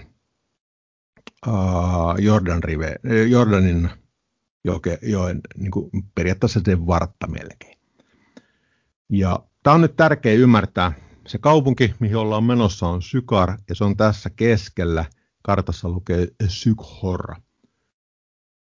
uh, 1.46 2.18
Jordan 2.18 2.62
rive, 2.62 2.96
Jordanin 3.28 3.90
joke, 4.64 4.98
joen, 5.02 5.40
niin 5.56 5.70
kuin 5.70 5.90
periaatteessa 6.14 6.60
sen 6.64 6.86
vartta 6.86 7.26
melkein. 7.26 7.78
Ja 9.08 9.38
tämä 9.62 9.74
on 9.74 9.80
nyt 9.80 9.96
tärkeä 9.96 10.32
ymmärtää. 10.32 10.92
Se 11.26 11.38
kaupunki, 11.38 11.94
mihin 12.00 12.16
ollaan 12.16 12.44
menossa, 12.44 12.86
on 12.86 13.02
Sykar, 13.02 13.58
ja 13.68 13.74
se 13.74 13.84
on 13.84 13.96
tässä 13.96 14.30
keskellä. 14.30 15.04
Kartassa 15.42 15.88
lukee 15.88 16.28
Sykhorra. 16.48 17.36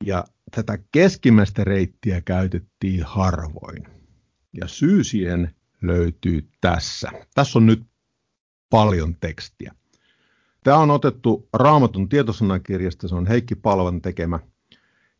Ja 0.05 0.25
tätä 0.55 0.79
keskimmäistä 0.93 1.65
reittiä 1.65 2.21
käytettiin 2.21 3.03
harvoin. 3.05 3.87
Ja 4.53 4.69
syy 4.69 5.05
siihen 5.05 5.55
löytyy 5.83 6.49
tässä. 6.61 7.11
Tässä 7.35 7.59
on 7.59 7.67
nyt 7.67 7.87
paljon 8.71 9.17
tekstiä. 9.21 9.75
Tämä 10.65 10.79
on 10.79 10.91
otettu 10.91 11.49
Raamatun 11.53 12.09
tietosanakirjasta, 12.09 13.09
se 13.09 13.15
on 13.15 13.27
Heikki 13.27 13.55
Palvan 13.55 14.03
tekemä. 14.03 14.39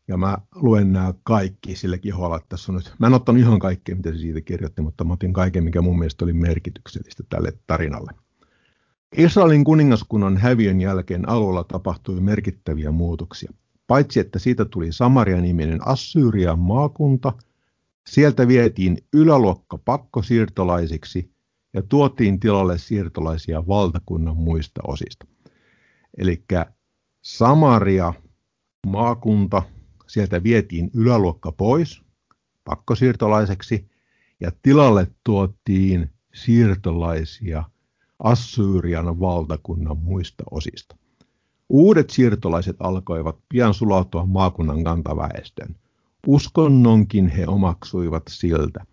Ja 0.07 0.17
mä 0.17 0.37
luen 0.55 0.93
nämä 0.93 1.13
kaikki 1.23 1.75
silläkin 1.75 2.15
huolella, 2.15 2.37
että 2.37 2.49
tässä 2.49 2.71
on 2.71 2.75
nyt, 2.75 2.93
mä 2.99 3.07
en 3.07 3.13
ottanut 3.13 3.41
ihan 3.41 3.59
kaikkea, 3.59 3.95
mitä 3.95 4.11
se 4.11 4.17
siitä 4.17 4.41
kirjoitti, 4.41 4.81
mutta 4.81 5.03
mä 5.03 5.13
otin 5.13 5.33
kaiken, 5.33 5.63
mikä 5.63 5.81
mun 5.81 5.99
mielestä 5.99 6.25
oli 6.25 6.33
merkityksellistä 6.33 7.23
tälle 7.29 7.53
tarinalle. 7.67 8.11
Israelin 9.17 9.63
kuningaskunnan 9.63 10.37
häviön 10.37 10.81
jälkeen 10.81 11.29
alueella 11.29 11.63
tapahtui 11.63 12.21
merkittäviä 12.21 12.91
muutoksia. 12.91 13.53
Paitsi 13.87 14.19
että 14.19 14.39
siitä 14.39 14.65
tuli 14.65 14.91
Samaria-niminen 14.91 15.87
Assyrian 15.87 16.59
maakunta, 16.59 17.33
sieltä 18.07 18.47
vietiin 18.47 18.97
yläluokka 19.13 19.77
pakkosiirtolaisiksi 19.77 21.31
ja 21.73 21.81
tuotiin 21.81 22.39
tilalle 22.39 22.77
siirtolaisia 22.77 23.67
valtakunnan 23.67 24.37
muista 24.37 24.81
osista. 24.87 25.25
Eli 26.17 26.43
Samaria, 27.21 28.13
maakunta, 28.87 29.61
sieltä 30.07 30.43
vietiin 30.43 30.91
yläluokka 30.93 31.51
pois 31.51 32.01
pakkosiirtolaiseksi 32.63 33.89
ja 34.39 34.51
tilalle 34.61 35.07
tuotiin 35.23 36.09
siirtolaisia 36.33 37.63
Assyrian 38.19 39.19
valtakunnan 39.19 39.97
muista 39.97 40.43
osista. 40.51 40.97
Uudet 41.69 42.09
siirtolaiset 42.09 42.75
alkoivat 42.79 43.37
pian 43.49 43.73
sulautua 43.73 44.25
maakunnan 44.25 44.83
kantaväestön. 44.83 45.75
Uskonnonkin 46.27 47.27
he 47.27 47.47
omaksuivat 47.47 48.23
siltä. 48.29 48.85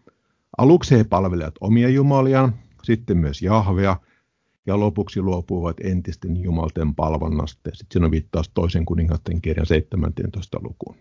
Aluksi 0.59 0.97
he 0.99 1.05
palvelivat 1.05 1.55
omia 1.61 1.89
jumaliaan, 1.89 2.55
sitten 2.83 3.17
myös 3.19 3.43
Jahvea, 3.43 3.97
ja 4.67 4.81
lopuksi 4.81 5.23
luopuivat 5.23 5.77
entisten 5.81 6.43
jumalten 6.43 6.95
palvonnasta. 6.95 7.71
Sitten 7.73 7.87
siinä 7.93 8.05
on 8.05 8.11
viittaus 8.11 8.51
toisen 8.55 8.85
kuningatten 8.85 9.43
kirjan 9.43 9.67
17. 9.67 10.59
lukuun. 10.63 10.97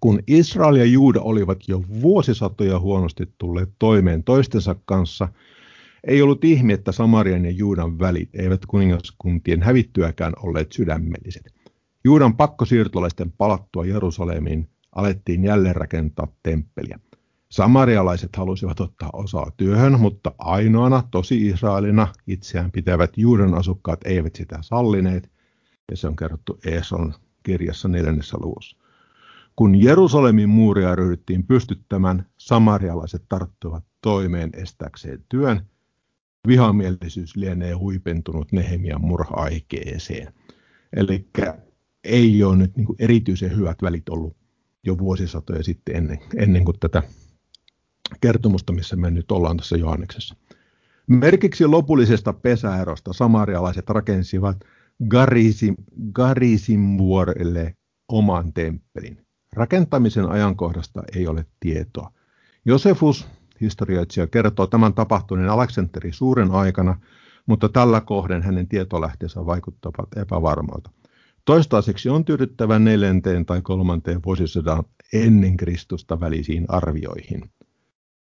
Kun 0.00 0.20
Israel 0.26 0.76
ja 0.76 0.84
Juuda 0.84 1.20
olivat 1.20 1.58
jo 1.68 1.82
vuosisatoja 2.02 2.78
huonosti 2.78 3.26
tulleet 3.38 3.68
toimeen 3.78 4.24
toistensa 4.24 4.76
kanssa, 4.84 5.28
ei 6.06 6.22
ollut 6.22 6.44
ihme, 6.44 6.72
että 6.72 6.92
Samarian 6.92 7.44
ja 7.44 7.50
Juudan 7.50 7.98
välit 7.98 8.30
eivät 8.34 8.66
kuningaskuntien 8.66 9.62
hävittyäkään 9.62 10.32
olleet 10.42 10.72
sydämelliset. 10.72 11.54
Juudan 12.04 12.36
pakkosiirtolaisten 12.36 13.32
palattua 13.32 13.84
Jerusalemiin 13.84 14.68
alettiin 14.92 15.44
jälleen 15.44 15.76
rakentaa 15.76 16.28
temppeliä. 16.42 16.98
Samarialaiset 17.48 18.36
halusivat 18.36 18.80
ottaa 18.80 19.10
osaa 19.12 19.50
työhön, 19.56 20.00
mutta 20.00 20.34
ainoana 20.38 21.02
tosi 21.10 21.48
Israelina 21.48 22.08
itseään 22.26 22.70
pitävät 22.70 23.10
Juudan 23.16 23.54
asukkaat 23.54 24.00
eivät 24.04 24.36
sitä 24.36 24.58
sallineet, 24.60 25.30
ja 25.90 25.96
se 25.96 26.08
on 26.08 26.16
kerrottu 26.16 26.58
Eeson 26.66 27.14
kirjassa 27.42 27.88
neljännessä 27.88 28.36
luvussa. 28.40 28.76
Kun 29.56 29.82
Jerusalemin 29.82 30.48
muuria 30.48 30.94
ryhdyttiin 30.94 31.46
pystyttämään, 31.46 32.26
samarialaiset 32.38 33.22
tarttuvat 33.28 33.84
toimeen 34.00 34.50
estäkseen 34.52 35.24
työn. 35.28 35.66
Vihamielisyys 36.48 37.36
lienee 37.36 37.72
huipentunut 37.72 38.52
Nehemian 38.52 39.00
murha-aikeeseen. 39.00 40.32
Eli 40.96 41.28
ei 42.04 42.44
ole 42.44 42.56
nyt 42.56 42.76
niin 42.76 42.86
erityisen 42.98 43.56
hyvät 43.56 43.82
välit 43.82 44.08
ollut 44.08 44.36
jo 44.86 44.98
vuosisatoja 44.98 45.62
sitten 45.62 45.96
ennen, 45.96 46.18
ennen 46.36 46.64
kuin 46.64 46.78
tätä 46.80 47.02
kertomusta, 48.20 48.72
missä 48.72 48.96
me 48.96 49.10
nyt 49.10 49.32
ollaan 49.32 49.56
tässä 49.56 49.76
Johanneksessa. 49.76 50.36
Merkiksi 51.06 51.66
lopullisesta 51.66 52.32
pesäerosta 52.32 53.12
samarialaiset 53.12 53.90
rakensivat 53.90 54.56
Garisim, 55.08 55.74
Garisimvuorelle 56.12 57.76
oman 58.08 58.52
temppelin. 58.52 59.26
Rakentamisen 59.52 60.28
ajankohdasta 60.28 61.02
ei 61.16 61.26
ole 61.26 61.46
tietoa. 61.60 62.12
Josefus, 62.64 63.28
historioitsija, 63.60 64.26
kertoo 64.26 64.66
tämän 64.66 64.94
tapahtuneen 64.94 65.48
Aleksanteri 65.48 66.12
suuren 66.12 66.50
aikana, 66.50 67.00
mutta 67.46 67.68
tällä 67.68 68.00
kohden 68.00 68.42
hänen 68.42 68.68
tietolähteensä 68.68 69.46
vaikuttavat 69.46 70.08
epävarmalta. 70.16 70.90
Toistaiseksi 71.44 72.08
on 72.08 72.24
tyydyttävä 72.24 72.78
neljänteen 72.78 73.46
tai 73.46 73.62
kolmanteen 73.62 74.20
vuosisadan 74.24 74.84
ennen 75.12 75.56
Kristusta 75.56 76.20
välisiin 76.20 76.64
arvioihin. 76.68 77.50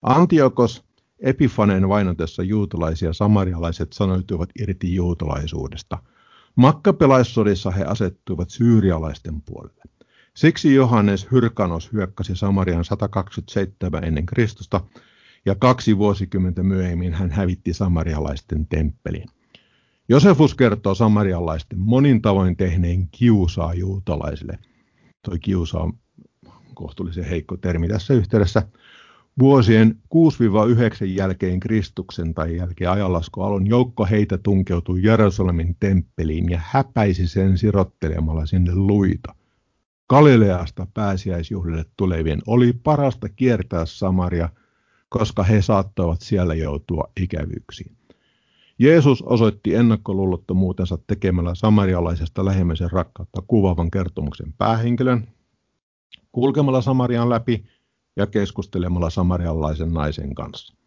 Antiokos 0.02 0.88
Epifaneen 1.20 1.90
vainotessa 1.90 2.44
juutalaisia 2.44 3.14
samarialaiset 3.14 3.94
sanoituivat 3.94 4.50
irti 4.60 4.96
juutalaisuudesta. 4.96 5.98
Makkapelaissodissa 6.56 7.72
he 7.72 7.84
asettuivat 7.84 8.50
syyrialaisten 8.50 9.42
puolelle. 9.42 9.84
Siksi 10.36 10.74
Johannes 10.76 11.32
Hyrkanos 11.32 11.94
hyökkäsi 11.94 12.36
Samarian 12.36 12.86
127 12.86 14.04
ennen 14.04 14.26
Kristusta 14.26 14.82
ja 15.46 15.56
kaksi 15.56 15.98
vuosikymmentä 15.98 16.64
myöhemmin 16.64 17.14
hän 17.14 17.32
hävitti 17.32 17.74
samarialaisten 17.74 18.68
temppelin. 18.68 19.26
Josefus 20.10 20.56
kertoo 20.56 20.96
samarialaisten 20.96 21.80
monin 21.80 22.22
tavoin 22.22 22.58
tehneen 22.58 23.08
kiusaa 23.08 23.74
juutalaisille. 23.74 24.60
Toi 25.26 25.40
kiusa 25.40 25.80
on 25.80 25.94
kohtuullisen 26.74 27.24
heikko 27.24 27.58
termi 27.58 27.88
tässä 27.88 28.14
yhteydessä. 28.14 28.68
Vuosien 29.40 29.96
6-9 31.04 31.06
jälkeen 31.06 31.60
Kristuksen 31.60 32.34
tai 32.34 32.56
jälkeen 32.56 32.92
ajanlaskualun 32.92 33.68
joukko 33.68 34.06
heitä 34.06 34.38
tunkeutui 34.38 35.04
Jerusalemin 35.04 35.76
temppeliin 35.80 36.50
ja 36.50 36.60
häpäisi 36.64 37.28
sen 37.28 37.58
sirottelemalla 37.58 38.46
sinne 38.46 38.76
luita. 38.76 39.36
Galileasta 40.10 40.88
pääsiäisjuhlille 40.94 41.86
tulevien 41.98 42.42
oli 42.48 42.74
parasta 42.74 43.30
kiertää 43.30 43.86
Samaria, 43.86 44.50
koska 45.10 45.44
he 45.44 45.62
saattoivat 45.62 46.22
siellä 46.22 46.56
joutua 46.56 47.12
ikävyyksiin. 47.22 47.98
Jeesus 48.80 49.22
osoitti 49.22 49.76
ennakkoluulottomuutensa 49.76 50.98
tekemällä 51.08 51.56
samarialaisesta 51.56 52.46
lähimmäisen 52.46 52.92
rakkautta 52.92 53.42
kuvaavan 53.48 53.92
kertomuksen 53.92 54.54
päähenkilön, 54.58 55.28
kulkemalla 56.32 56.82
Samarian 56.82 57.30
läpi 57.30 57.66
ja 58.16 58.28
keskustelemalla 58.28 59.10
samarialaisen 59.10 59.94
naisen 59.94 60.36
kanssa. 60.36 60.78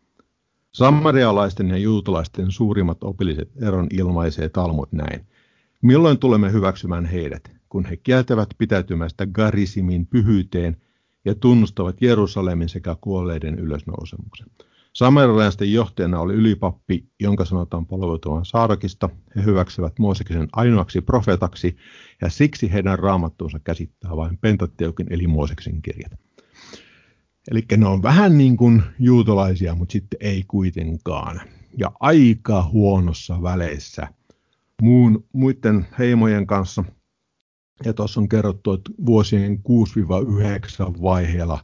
Samarialaisten 0.72 1.68
ja 1.68 1.76
juutalaisten 1.76 2.50
suurimmat 2.50 3.04
opilliset 3.04 3.50
eron 3.62 3.86
ilmaisee 3.90 4.48
Talmud 4.48 4.88
näin. 4.92 5.26
Milloin 5.82 6.18
tulemme 6.18 6.52
hyväksymään 6.52 7.04
heidät, 7.04 7.50
kun 7.68 7.84
he 7.84 7.96
kieltävät 7.96 8.48
pitäytymästä 8.58 9.26
Garisimin 9.26 10.06
pyhyyteen 10.06 10.76
ja 11.24 11.34
tunnustavat 11.34 12.02
Jerusalemin 12.02 12.68
sekä 12.68 12.96
kuolleiden 13.00 13.58
ylösnousemuksen? 13.58 14.46
Samarialaisten 14.92 15.72
johtajana 15.72 16.20
oli 16.20 16.34
ylipappi, 16.34 17.06
jonka 17.20 17.44
sanotaan 17.44 17.86
palvelutuvan 17.86 18.44
Saadokista. 18.44 19.08
He 19.36 19.44
hyväksyvät 19.44 19.98
Mooseksen 19.98 20.48
ainoaksi 20.52 21.00
profeetaksi 21.00 21.76
ja 22.20 22.30
siksi 22.30 22.72
heidän 22.72 22.98
raamattuunsa 22.98 23.58
käsittää 23.58 24.16
vain 24.16 24.38
Pentateukin 24.38 25.06
eli 25.10 25.26
Mooseksen 25.26 25.82
kirjat. 25.82 26.12
Eli 27.50 27.64
ne 27.76 27.86
on 27.86 28.02
vähän 28.02 28.38
niin 28.38 28.56
kuin 28.56 28.82
juutalaisia, 28.98 29.74
mutta 29.74 29.92
sitten 29.92 30.18
ei 30.22 30.44
kuitenkaan. 30.48 31.40
Ja 31.78 31.92
aika 32.00 32.68
huonossa 32.72 33.42
väleissä 33.42 34.08
muun, 34.82 35.24
muiden 35.32 35.86
heimojen 35.98 36.46
kanssa. 36.46 36.84
Ja 37.84 37.92
tuossa 37.92 38.20
on 38.20 38.28
kerrottu, 38.28 38.72
että 38.72 38.90
vuosien 39.06 39.58
6-9 39.58 41.02
vaiheella 41.02 41.60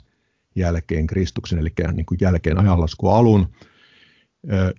jälkeen 0.57 1.07
Kristuksen, 1.07 1.59
eli 1.59 1.73
niin 1.93 2.07
kuin 2.07 2.19
jälkeen 2.21 2.59
ajanlasku 2.59 3.09
alun, 3.09 3.49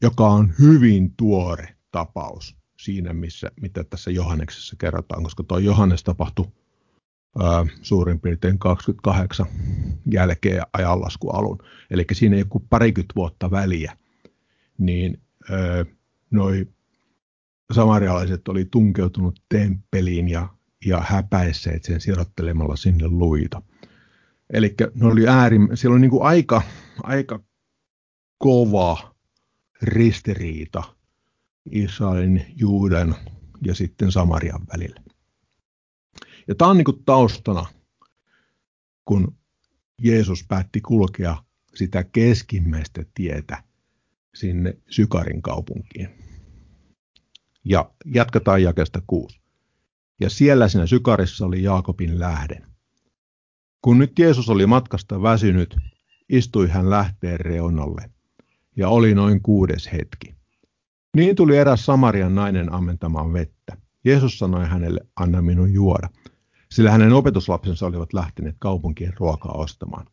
joka 0.01 0.27
on 0.27 0.53
hyvin 0.59 1.13
tuore 1.17 1.75
tapaus 1.91 2.57
siinä, 2.79 3.13
missä, 3.13 3.51
mitä 3.61 3.83
tässä 3.83 4.11
Johanneksessa 4.11 4.75
kerrotaan, 4.79 5.23
koska 5.23 5.43
tuo 5.43 5.57
Johannes 5.57 6.03
tapahtui 6.03 6.45
ää, 7.39 7.65
suurin 7.81 8.19
piirtein 8.19 8.59
28 8.59 9.45
jälkeen 10.11 10.61
ajanlasku 10.73 11.29
alun. 11.29 11.57
Eli 11.91 12.05
siinä 12.11 12.35
ei 12.35 12.45
ole 12.53 12.61
parikymmentä 12.69 13.13
vuotta 13.15 13.51
väliä, 13.51 13.97
niin 14.77 15.21
ää, 15.49 15.85
noi 16.31 16.67
samarialaiset 17.73 18.47
oli 18.47 18.65
tunkeutunut 18.65 19.41
temppeliin 19.49 20.29
ja, 20.29 20.49
ja 20.85 21.01
häpäisseet 21.05 21.83
sen 21.83 22.01
sirottelemalla 22.01 22.75
sinne 22.75 23.07
luita. 23.07 23.61
Eli 24.53 24.75
ne 24.95 25.07
oli 25.07 25.27
äärim, 25.27 25.69
siellä 25.73 25.93
oli 25.93 26.01
niin 26.01 26.11
kuin 26.11 26.23
aika, 26.23 26.61
aika 27.03 27.39
kova 28.37 29.15
ristiriita 29.81 30.83
Israelin, 31.71 32.45
Juuden 32.55 33.15
ja 33.61 33.75
sitten 33.75 34.11
Samarian 34.11 34.61
välillä. 34.73 35.01
Ja 36.47 36.55
tämä 36.55 36.71
on 36.71 36.77
niin 36.77 36.85
kuin 36.85 37.03
taustana, 37.05 37.65
kun 39.05 39.37
Jeesus 40.01 40.45
päätti 40.47 40.81
kulkea 40.81 41.43
sitä 41.75 42.03
keskimmäistä 42.03 43.05
tietä 43.13 43.63
sinne 44.35 44.77
Sykarin 44.89 45.41
kaupunkiin. 45.41 46.09
Ja 47.65 47.91
jatketaan 48.05 48.63
jakesta 48.63 49.01
kuusi. 49.07 49.41
Ja 50.19 50.29
siellä 50.29 50.67
siinä 50.67 50.85
Sykarissa 50.85 51.45
oli 51.45 51.63
Jaakobin 51.63 52.19
lähden. 52.19 52.76
Kun 53.87 53.97
nyt 53.97 54.19
Jeesus 54.19 54.49
oli 54.49 54.65
matkasta 54.65 55.21
väsynyt, 55.21 55.77
istui 56.29 56.67
hän 56.67 56.89
lähteen 56.89 57.39
reunalle, 57.39 58.09
ja 58.75 58.89
oli 58.89 59.15
noin 59.15 59.41
kuudes 59.41 59.91
hetki. 59.91 60.35
Niin 61.15 61.35
tuli 61.35 61.57
eräs 61.57 61.85
Samarian 61.85 62.35
nainen 62.35 62.73
ammentamaan 62.73 63.33
vettä. 63.33 63.77
Jeesus 64.05 64.39
sanoi 64.39 64.65
hänelle, 64.65 64.99
anna 65.15 65.41
minun 65.41 65.73
juoda, 65.73 66.09
sillä 66.71 66.91
hänen 66.91 67.13
opetuslapsensa 67.13 67.85
olivat 67.85 68.13
lähteneet 68.13 68.55
kaupunkien 68.59 69.13
ruokaa 69.19 69.51
ostamaan. 69.51 70.05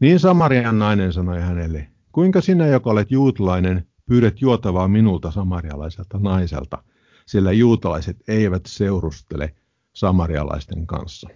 Niin 0.00 0.20
Samarian 0.20 0.78
nainen 0.78 1.12
sanoi 1.12 1.40
hänelle, 1.40 1.88
kuinka 2.12 2.40
sinä, 2.40 2.66
joka 2.66 2.90
olet 2.90 3.10
juutalainen, 3.10 3.86
pyydät 4.06 4.40
juotavaa 4.40 4.88
minulta 4.88 5.30
samarialaiselta 5.30 6.18
naiselta, 6.18 6.82
sillä 7.26 7.52
juutalaiset 7.52 8.16
eivät 8.28 8.62
seurustele 8.66 9.54
samarialaisten 9.92 10.86
kanssa. 10.86 11.28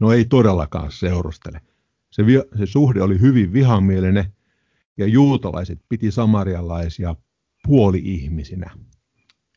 No 0.00 0.12
ei 0.12 0.24
todellakaan 0.24 0.92
seurustele. 0.92 1.60
Se, 2.10 2.22
se 2.58 2.66
suhde 2.66 3.02
oli 3.02 3.20
hyvin 3.20 3.52
vihamielinen 3.52 4.24
ja 4.96 5.06
juutalaiset 5.06 5.80
piti 5.88 6.10
samarialaisia 6.10 7.16
puoli-ihmisinä. 7.66 8.70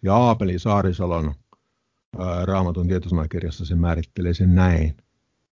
Ja 0.03 0.15
Aapeli 0.15 0.59
Saarisalon 0.59 1.33
ää, 2.17 2.45
raamatun 2.45 2.87
tietosanakirjassa 2.87 3.65
se 3.65 3.75
määrittelee 3.75 4.33
sen 4.33 4.55
näin, 4.55 4.97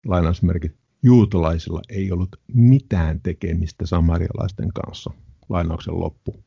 lainausmerkit, 0.06 0.76
juutalaisilla 1.02 1.80
ei 1.88 2.12
ollut 2.12 2.36
mitään 2.54 3.20
tekemistä 3.20 3.86
samarialaisten 3.86 4.72
kanssa. 4.72 5.10
Lainauksen 5.48 6.00
loppu. 6.00 6.44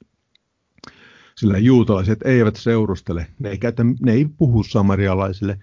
Sillä 1.38 1.58
juutalaiset 1.58 2.20
eivät 2.26 2.56
seurustele, 2.56 3.28
ne 3.40 3.50
ei, 3.50 3.58
käytä, 3.58 3.84
ne 3.84 4.12
ei 4.12 4.26
puhu 4.26 4.64
samarialaisille, 4.64 5.60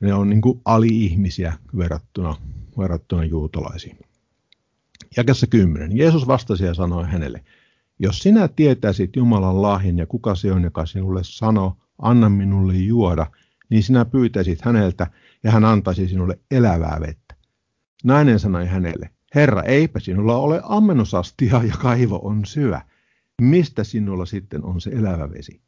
ne 0.00 0.14
on 0.14 0.30
niin 0.30 0.40
kuin 0.40 0.60
ali-ihmisiä 0.64 1.52
verrattuna, 1.76 2.36
verrattuna 2.78 3.24
juutalaisiin. 3.24 3.98
Jakessa 5.16 5.46
10. 5.46 5.96
Jeesus 5.96 6.26
vastasi 6.26 6.64
ja 6.64 6.74
sanoi 6.74 7.04
hänelle, 7.04 7.44
jos 7.98 8.18
sinä 8.18 8.48
tietäisit 8.48 9.16
Jumalan 9.16 9.62
lahjan 9.62 9.98
ja 9.98 10.06
kuka 10.06 10.34
se 10.34 10.52
on, 10.52 10.62
joka 10.62 10.86
sinulle 10.86 11.20
sanoo, 11.24 11.76
anna 11.98 12.28
minulle 12.28 12.74
juoda, 12.74 13.26
niin 13.70 13.82
sinä 13.82 14.04
pyytäisit 14.04 14.62
häneltä 14.62 15.06
ja 15.44 15.50
hän 15.50 15.64
antaisi 15.64 16.08
sinulle 16.08 16.38
elävää 16.50 16.98
vettä. 17.00 17.34
Nainen 18.04 18.38
sanoi 18.38 18.66
hänelle, 18.66 19.10
Herra, 19.34 19.62
eipä 19.62 20.00
sinulla 20.00 20.36
ole 20.36 20.60
ammennusastia 20.64 21.62
ja 21.68 21.74
kaivo 21.82 22.20
on 22.22 22.44
syö. 22.44 22.78
Mistä 23.42 23.84
sinulla 23.84 24.26
sitten 24.26 24.64
on 24.64 24.80
se 24.80 24.90
elävä 24.90 25.30
vesi? 25.30 25.60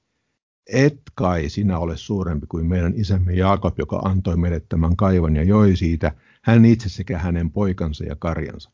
Et 0.66 1.00
kai 1.14 1.48
sinä 1.48 1.78
ole 1.78 1.96
suurempi 1.96 2.46
kuin 2.46 2.66
meidän 2.66 2.92
isämme 2.96 3.32
Jaakob, 3.32 3.78
joka 3.78 3.98
antoi 4.04 4.36
meille 4.36 4.62
tämän 4.68 4.96
kaivon 4.96 5.36
ja 5.36 5.42
joi 5.42 5.76
siitä, 5.76 6.12
hän 6.42 6.64
itse 6.64 6.88
sekä 6.88 7.18
hänen 7.18 7.50
poikansa 7.50 8.04
ja 8.04 8.16
karjansa. 8.16 8.70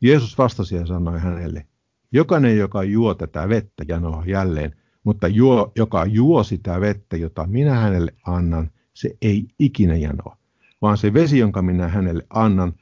Jeesus 0.00 0.38
vastasi 0.38 0.74
ja 0.74 0.86
sanoi 0.86 1.20
hänelle, 1.20 1.66
jokainen, 2.12 2.58
joka 2.58 2.82
juo 2.82 3.14
tätä 3.14 3.48
vettä, 3.48 3.84
janoa 3.88 4.24
jälleen, 4.26 4.76
mutta 5.04 5.28
juo, 5.28 5.72
joka 5.76 6.06
juo 6.06 6.44
sitä 6.44 6.80
vettä, 6.80 7.16
jota 7.16 7.46
minä 7.46 7.74
hänelle 7.74 8.14
annan, 8.26 8.70
se 8.94 9.10
ei 9.22 9.48
ikinä 9.58 9.96
janoa, 9.96 10.36
vaan 10.82 10.98
se 10.98 11.14
vesi, 11.14 11.38
jonka 11.38 11.62
minä 11.62 11.88
hänelle 11.88 12.26
annan, 12.30 12.72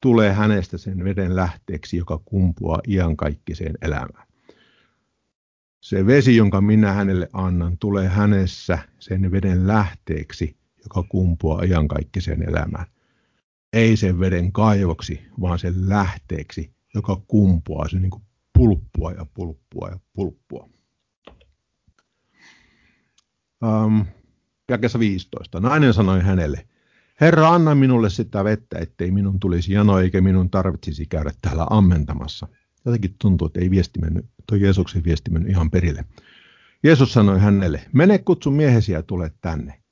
tulee 0.00 0.32
hänestä 0.32 0.78
sen 0.78 1.04
veden 1.04 1.36
lähteeksi, 1.36 1.96
joka 1.96 2.20
kumpuaa 2.24 2.80
iankaikkiseen 2.88 3.74
elämään. 3.82 4.25
Se 5.86 6.06
vesi, 6.06 6.36
jonka 6.36 6.60
minä 6.60 6.92
hänelle 6.92 7.28
annan, 7.32 7.78
tulee 7.78 8.08
hänessä 8.08 8.78
sen 8.98 9.30
veden 9.30 9.66
lähteeksi, 9.66 10.56
joka 10.84 11.02
kumpuaa 11.02 11.62
iankaikkiseen 11.62 12.48
elämään. 12.48 12.86
Ei 13.72 13.96
sen 13.96 14.20
veden 14.20 14.52
kaivoksi, 14.52 15.26
vaan 15.40 15.58
sen 15.58 15.88
lähteeksi, 15.88 16.74
joka 16.94 17.22
kumpuaa, 17.26 17.88
se 17.88 17.98
niin 17.98 18.10
kuin 18.10 18.22
pulppua 18.52 19.12
ja 19.12 19.26
pulppua 19.34 19.88
ja 19.88 19.98
pulppua. 20.12 20.68
Um, 23.64 24.06
jakessa 24.70 24.98
15. 24.98 25.60
Nainen 25.60 25.94
sanoi 25.94 26.22
hänelle, 26.22 26.66
Herra, 27.20 27.48
anna 27.48 27.74
minulle 27.74 28.10
sitä 28.10 28.44
vettä, 28.44 28.78
ettei 28.78 29.10
minun 29.10 29.40
tulisi 29.40 29.72
jano 29.72 29.98
eikä 29.98 30.20
minun 30.20 30.50
tarvitsisi 30.50 31.06
käydä 31.06 31.30
täällä 31.42 31.66
ammentamassa. 31.70 32.48
Jotenkin 32.86 33.14
tuntuu, 33.18 33.46
että 33.46 33.60
ei 33.60 33.70
viesti 33.70 34.00
mennyt, 34.00 34.26
toi 34.46 34.60
Jeesuksen 34.60 35.04
viesti 35.04 35.30
mennyt 35.30 35.50
ihan 35.50 35.70
perille. 35.70 36.04
Jeesus 36.82 37.12
sanoi 37.12 37.40
hänelle, 37.40 37.82
mene 37.92 38.18
kutsu 38.18 38.50
miehesi 38.50 38.92
ja 38.92 39.02
tule 39.02 39.32
tänne. 39.40 39.82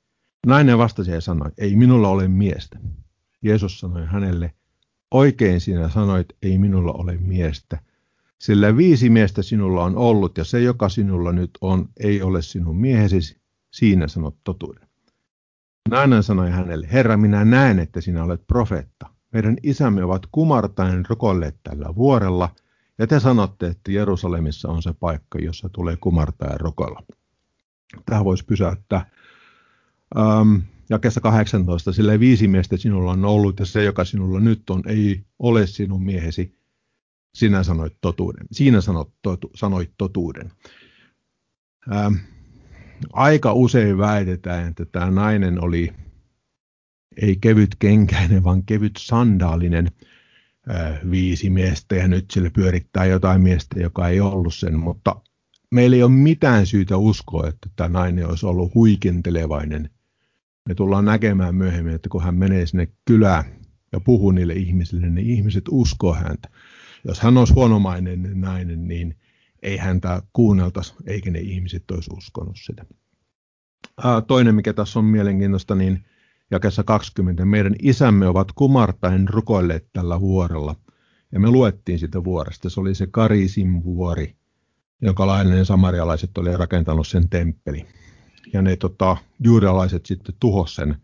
Nainen 0.47 0.77
vastasi 0.77 1.11
ja 1.11 1.21
sanoi, 1.21 1.51
ei 1.57 1.75
minulla 1.75 2.09
ole 2.09 2.27
miestä. 2.27 2.79
Jeesus 3.41 3.79
sanoi 3.79 4.05
hänelle, 4.05 4.53
oikein 5.11 5.61
sinä 5.61 5.89
sanoit, 5.89 6.27
ei 6.41 6.57
minulla 6.57 6.91
ole 6.91 7.17
miestä. 7.17 7.79
Sillä 8.39 8.77
viisi 8.77 9.09
miestä 9.09 9.41
sinulla 9.41 9.83
on 9.83 9.95
ollut 9.95 10.37
ja 10.37 10.43
se, 10.43 10.61
joka 10.61 10.89
sinulla 10.89 11.31
nyt 11.31 11.51
on, 11.61 11.89
ei 11.99 12.21
ole 12.21 12.41
sinun 12.41 12.77
miehesi, 12.77 13.37
siinä 13.71 14.07
sanot 14.07 14.35
totuuden. 14.43 14.87
Nainen 15.89 16.23
sanoi 16.23 16.51
hänelle, 16.51 16.87
Herra, 16.91 17.17
minä 17.17 17.45
näen, 17.45 17.79
että 17.79 18.01
sinä 18.01 18.23
olet 18.23 18.47
profeetta. 18.47 19.09
Meidän 19.33 19.57
isämme 19.63 20.03
ovat 20.03 20.25
kumartaen 20.31 21.05
rukolleet 21.09 21.55
tällä 21.63 21.95
vuorella, 21.95 22.49
ja 22.97 23.07
te 23.07 23.19
sanotte, 23.19 23.67
että 23.67 23.91
Jerusalemissa 23.91 24.69
on 24.69 24.83
se 24.83 24.93
paikka, 24.93 25.39
jossa 25.39 25.69
tulee 25.69 25.97
kumartaa 25.97 26.49
ja 26.51 26.57
rukoilla. 26.57 27.03
Tähän 28.05 28.25
voisi 28.25 28.45
pysäyttää. 28.45 29.09
Ähm, 30.17 30.55
jakessa 30.89 31.21
18, 31.21 31.93
sillä 31.93 32.19
viisi 32.19 32.47
miestä 32.47 32.77
sinulla 32.77 33.11
on 33.11 33.25
ollut, 33.25 33.59
ja 33.59 33.65
se, 33.65 33.83
joka 33.83 34.05
sinulla 34.05 34.39
nyt 34.39 34.69
on, 34.69 34.83
ei 34.87 35.25
ole 35.39 35.67
sinun 35.67 36.03
miehesi. 36.03 36.55
Sinä 37.35 37.63
sanoit 37.63 37.97
totuuden. 38.01 38.47
Siinä 38.51 38.81
sanot, 38.81 39.13
totu, 39.21 39.51
sanoit 39.55 39.91
totuuden. 39.97 40.51
Ähm, 41.93 42.13
aika 43.13 43.53
usein 43.53 43.97
väitetään, 43.97 44.67
että 44.67 44.85
tämä 44.85 45.11
nainen 45.11 45.63
oli 45.63 45.93
ei 47.21 47.35
kevyt 47.41 47.75
kenkäinen, 47.79 48.43
vaan 48.43 48.63
kevyt 48.63 48.93
sandaalinen 48.99 49.91
viisi 51.11 51.49
miestä 51.49 51.95
ja 51.95 52.07
nyt 52.07 52.25
sille 52.31 52.49
pyörittää 52.49 53.05
jotain 53.05 53.41
miestä, 53.41 53.79
joka 53.79 54.07
ei 54.07 54.19
ollut 54.19 54.53
sen, 54.53 54.79
mutta 54.79 55.21
meillä 55.71 55.95
ei 55.95 56.03
ole 56.03 56.11
mitään 56.11 56.65
syytä 56.65 56.97
uskoa, 56.97 57.47
että 57.47 57.69
tämä 57.75 57.89
nainen 57.89 58.27
olisi 58.27 58.45
ollut 58.45 58.73
huikentelevainen. 58.75 59.89
Me 60.67 60.75
tullaan 60.75 61.05
näkemään 61.05 61.55
myöhemmin, 61.55 61.95
että 61.95 62.09
kun 62.09 62.23
hän 62.23 62.35
menee 62.35 62.65
sinne 62.65 62.87
kylään 63.05 63.45
ja 63.91 63.99
puhuu 63.99 64.31
niille 64.31 64.53
ihmisille, 64.53 65.09
niin 65.09 65.29
ihmiset 65.29 65.63
uskoo 65.71 66.13
häntä. 66.13 66.49
Jos 67.07 67.19
hän 67.19 67.37
olisi 67.37 67.53
huonomainen 67.53 68.31
nainen, 68.33 68.87
niin 68.87 69.15
ei 69.61 69.77
häntä 69.77 70.21
kuunneltaisi, 70.33 70.93
eikä 71.07 71.31
ne 71.31 71.39
ihmiset 71.39 71.91
olisi 71.91 72.09
uskonut 72.13 72.55
sitä. 72.65 72.85
Toinen, 74.27 74.55
mikä 74.55 74.73
tässä 74.73 74.99
on 74.99 75.05
mielenkiintoista, 75.05 75.75
niin 75.75 76.05
jakessa 76.51 76.83
20. 76.83 77.45
Meidän 77.45 77.75
isämme 77.81 78.27
ovat 78.27 78.51
kumartain 78.51 79.29
rukoilleet 79.29 79.87
tällä 79.93 80.21
vuorella. 80.21 80.75
Ja 81.31 81.39
me 81.39 81.49
luettiin 81.49 81.99
sitä 81.99 82.23
vuoresta. 82.23 82.69
Se 82.69 82.79
oli 82.79 82.95
se 82.95 83.07
Karisin 83.07 83.83
vuori, 83.83 84.35
jonka 85.01 85.27
lainen 85.27 85.65
samarialaiset 85.65 86.37
oli 86.37 86.57
rakentanut 86.57 87.07
sen 87.07 87.29
temppeli. 87.29 87.85
Ja 88.53 88.61
ne 88.61 88.75
tota, 88.75 89.17
juudalaiset 89.39 90.05
sitten 90.05 90.35
tuhos 90.39 90.75
sen. 90.75 90.95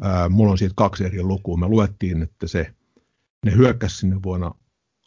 Ää, 0.00 0.28
mulla 0.28 0.50
on 0.50 0.58
siitä 0.58 0.74
kaksi 0.76 1.04
eri 1.04 1.22
lukua. 1.22 1.56
Me 1.56 1.68
luettiin, 1.68 2.22
että 2.22 2.46
se, 2.46 2.74
ne 3.44 3.52
hyökkäsi 3.56 3.96
sinne 3.96 4.22
vuonna 4.22 4.54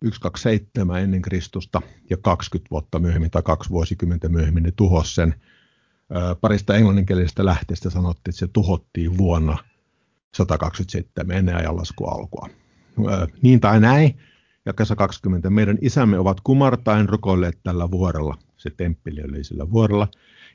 127 0.03 1.01
ennen 1.01 1.21
Kristusta 1.21 1.81
ja 2.09 2.17
20 2.17 2.69
vuotta 2.71 2.99
myöhemmin 2.99 3.31
tai 3.31 3.41
kaksi 3.41 3.69
vuosikymmentä 3.69 4.29
myöhemmin 4.29 4.63
ne 4.63 4.71
tuhos 4.71 5.15
sen. 5.15 5.35
Parista 6.41 6.75
englanninkielisestä 6.75 7.45
lähteestä 7.45 7.89
sanottiin, 7.89 8.31
että 8.31 8.39
se 8.39 8.47
tuhottiin 8.47 9.17
vuonna 9.17 9.57
127 10.35 11.37
ennen 11.37 11.55
ajanlasku 11.55 12.05
alkua. 12.05 12.49
Niin 13.41 13.59
tai 13.59 13.79
näin, 13.79 14.17
jakessa 14.65 14.95
20. 14.95 15.49
Meidän 15.49 15.77
isämme 15.81 16.19
ovat 16.19 16.41
kumartain 16.41 17.09
rukoilleet 17.09 17.59
tällä 17.63 17.91
vuorella. 17.91 18.37
Se 18.57 18.69
temppeli 18.69 19.21
oli 19.23 19.43
sillä 19.43 19.71
vuorella. 19.71 20.07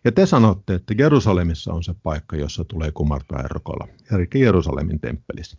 Ja 0.04 0.12
te 0.12 0.26
sanotte, 0.26 0.74
että 0.74 0.94
Jerusalemissa 0.98 1.72
on 1.72 1.84
se 1.84 1.94
paikka, 2.02 2.36
jossa 2.36 2.64
tulee 2.64 2.92
kumartaa 2.92 3.42
ja 3.42 3.48
rukoilla. 3.48 3.88
Eli 4.12 4.28
Jerusalemin 4.34 5.00
temppelissä. 5.00 5.56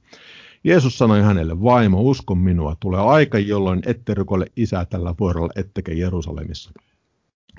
Jeesus 0.63 0.97
sanoi 0.97 1.21
hänelle, 1.21 1.61
vaimo, 1.63 2.01
usko 2.01 2.35
minua, 2.35 2.75
tulee 2.79 3.01
aika, 3.01 3.39
jolloin 3.39 3.81
ette 3.85 4.13
rukoile 4.13 4.45
isää 4.55 4.85
tällä 4.85 5.15
vuorolla, 5.19 5.53
ettekä 5.55 5.91
Jerusalemissa. 5.93 6.71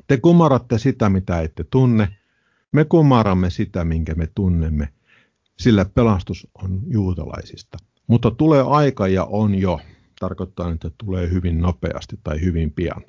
Te 0.07 0.16
kumaratte 0.16 0.79
sitä, 0.79 1.09
mitä 1.09 1.40
ette 1.40 1.64
tunne. 1.64 2.16
Me 2.72 2.85
kumaramme 2.85 3.50
sitä, 3.50 3.85
minkä 3.85 4.14
me 4.14 4.28
tunnemme, 4.35 4.88
sillä 5.59 5.85
pelastus 5.85 6.46
on 6.54 6.80
juutalaisista. 6.88 7.78
Mutta 8.06 8.30
tulee 8.30 8.62
aika 8.66 9.08
ja 9.08 9.25
on 9.25 9.54
jo, 9.54 9.81
tarkoittaa, 10.21 10.73
että 10.73 10.90
tulee 10.98 11.31
hyvin 11.31 11.58
nopeasti 11.60 12.18
tai 12.25 12.40
hyvin 12.40 12.73
pian, 12.73 13.02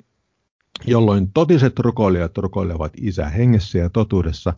jolloin 0.86 1.32
totiset 1.32 1.78
rukoilijat 1.78 2.38
rukoilevat 2.38 2.92
isä 3.00 3.28
hengessä 3.28 3.78
ja 3.78 3.90
totuudessa, 3.90 4.54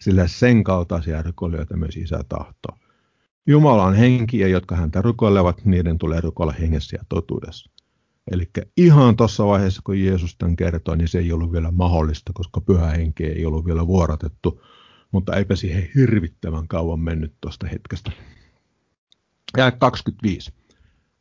sillä 0.00 0.28
sen 0.28 0.64
kaltaisia 0.64 1.22
rukoilijoita 1.22 1.76
myös 1.76 1.96
isä 1.96 2.24
tahtoo. 2.28 2.76
Jumala 3.46 3.84
on 3.84 3.94
henkiä, 3.94 4.48
jotka 4.48 4.76
häntä 4.76 5.02
rukoilevat, 5.02 5.64
niiden 5.64 5.98
tulee 5.98 6.20
rukoilla 6.20 6.52
hengessä 6.52 6.96
ja 6.96 7.04
totuudessa. 7.08 7.70
Eli 8.30 8.50
ihan 8.76 9.16
tuossa 9.16 9.46
vaiheessa, 9.46 9.82
kun 9.84 10.00
Jeesus 10.00 10.36
tämän 10.36 10.56
kertoi, 10.56 10.96
niin 10.96 11.08
se 11.08 11.18
ei 11.18 11.32
ollut 11.32 11.52
vielä 11.52 11.70
mahdollista, 11.70 12.32
koska 12.34 12.60
pyhä 12.60 12.86
henki 12.86 13.24
ei 13.24 13.46
ollut 13.46 13.66
vielä 13.66 13.86
vuoratettu, 13.86 14.62
mutta 15.12 15.36
eipä 15.36 15.56
siihen 15.56 15.88
hirvittävän 15.94 16.68
kauan 16.68 17.00
mennyt 17.00 17.34
tuosta 17.40 17.66
hetkestä. 17.66 18.12
Ja 19.56 19.70
25. 19.70 20.52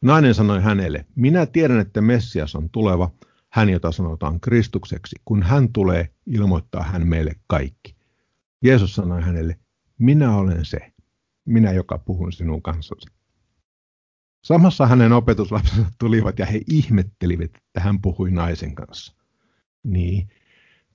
Nainen 0.01 0.33
sanoi 0.33 0.61
hänelle, 0.61 1.05
minä 1.15 1.45
tiedän, 1.45 1.79
että 1.79 2.01
Messias 2.01 2.55
on 2.55 2.69
tuleva, 2.69 3.11
hän 3.49 3.69
jota 3.69 3.91
sanotaan 3.91 4.39
Kristukseksi. 4.39 5.15
Kun 5.25 5.43
hän 5.43 5.73
tulee, 5.73 6.09
ilmoittaa 6.27 6.83
hän 6.83 7.07
meille 7.07 7.35
kaikki. 7.47 7.95
Jeesus 8.61 8.95
sanoi 8.95 9.21
hänelle, 9.21 9.59
minä 9.97 10.37
olen 10.37 10.65
se, 10.65 10.93
minä 11.45 11.71
joka 11.71 11.97
puhun 11.97 12.33
sinun 12.33 12.61
kanssasi. 12.61 13.07
Samassa 14.45 14.85
hänen 14.87 15.13
opetuslapsensa 15.13 15.91
tulivat 15.99 16.39
ja 16.39 16.45
he 16.45 16.61
ihmettelivät, 16.69 17.45
että 17.55 17.79
hän 17.79 18.01
puhui 18.01 18.31
naisen 18.31 18.75
kanssa. 18.75 19.15
Niin, 19.83 20.29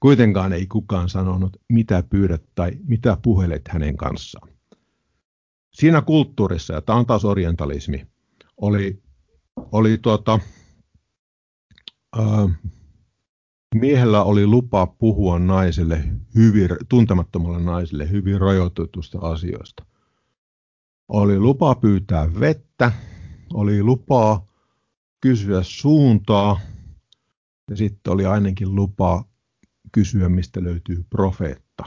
kuitenkaan 0.00 0.52
ei 0.52 0.66
kukaan 0.66 1.08
sanonut, 1.08 1.56
mitä 1.68 2.02
pyydät 2.10 2.42
tai 2.54 2.72
mitä 2.86 3.16
puhelet 3.22 3.68
hänen 3.68 3.96
kanssaan. 3.96 4.48
Siinä 5.72 6.02
kulttuurissa, 6.02 6.74
ja 6.74 6.80
tämä 6.80 6.98
on 6.98 7.06
taas 7.06 7.24
orientalismi, 7.24 8.06
oli, 8.56 9.02
oli 9.72 9.98
tuota, 9.98 10.38
ää, 12.18 12.48
miehellä 13.74 14.22
oli 14.22 14.46
lupa 14.46 14.86
puhua 14.86 15.38
naiselle 15.38 16.04
hyvin, 16.34 16.68
tuntemattomalle 16.88 17.62
naiselle 17.62 18.10
hyvin 18.10 18.40
rajoitetusta 18.40 19.18
asioista. 19.18 19.86
Oli 21.08 21.38
lupa 21.38 21.74
pyytää 21.74 22.40
vettä, 22.40 22.92
oli 23.54 23.82
lupaa 23.82 24.46
kysyä 25.20 25.62
suuntaa 25.62 26.60
ja 27.70 27.76
sitten 27.76 28.12
oli 28.12 28.26
ainakin 28.26 28.74
lupa 28.74 29.24
kysyä, 29.92 30.28
mistä 30.28 30.64
löytyy 30.64 31.04
profeetta. 31.10 31.84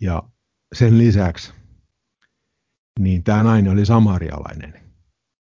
Ja 0.00 0.22
sen 0.74 0.98
lisäksi, 0.98 1.52
niin 2.98 3.24
tämä 3.24 3.42
nainen 3.42 3.72
oli 3.72 3.86
samarialainen. 3.86 4.80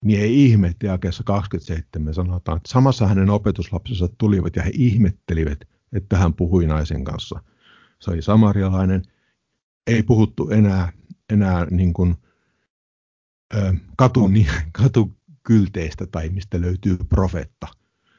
Niin 0.04 0.22
ei 0.22 0.46
ihme, 0.46 0.68
että 0.68 0.86
jakeessa 0.88 1.24
27 1.24 2.14
sanotaan, 2.14 2.58
että 2.58 2.70
samassa 2.72 3.08
hänen 3.08 3.30
opetuslapsensa 3.30 4.08
tulivat 4.18 4.56
ja 4.56 4.64
he 4.64 4.72
ihmettelivät, 4.74 5.60
että 5.94 6.18
hän 6.18 6.34
puhui 6.34 6.66
naisen 6.66 7.04
kanssa. 7.04 7.44
Se 8.00 8.12
oli 8.12 8.22
samarialainen. 8.22 9.02
Ei 9.88 10.04
puhuttu 10.04 10.50
enää, 10.50 10.94
enää 11.30 11.66
niin 11.66 11.94
kuin 11.94 12.16
katun, 13.98 14.34
katukylteistä 14.82 16.08
tai 16.08 16.30
mistä 16.30 16.62
löytyy 16.62 16.98
profetta 17.10 17.68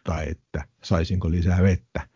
tai 0.04 0.28
että 0.30 0.64
saisinko 0.84 1.30
lisää 1.30 1.62
vettä. 1.62 2.08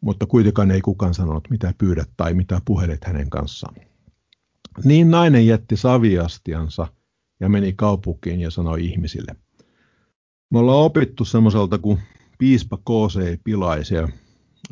mutta 0.00 0.26
kuitenkaan 0.26 0.70
ei 0.70 0.80
kukaan 0.80 1.14
sanonut, 1.14 1.50
mitä 1.50 1.74
pyydät 1.78 2.10
tai 2.16 2.34
mitä 2.34 2.60
puhelet 2.64 3.04
hänen 3.04 3.30
kanssaan. 3.30 3.74
Niin 4.84 5.10
nainen 5.10 5.46
jätti 5.46 5.76
saviastiansa 5.76 6.86
ja 7.40 7.48
meni 7.48 7.72
kaupunkiin 7.72 8.40
ja 8.40 8.50
sanoi 8.50 8.84
ihmisille. 8.84 9.36
Me 10.50 10.58
ollaan 10.58 10.84
opittu 10.84 11.24
semmoiselta 11.24 11.78
kuin 11.78 11.98
piispa 12.38 12.76
K.C. 12.76 13.40
Pilaisia, 13.44 14.08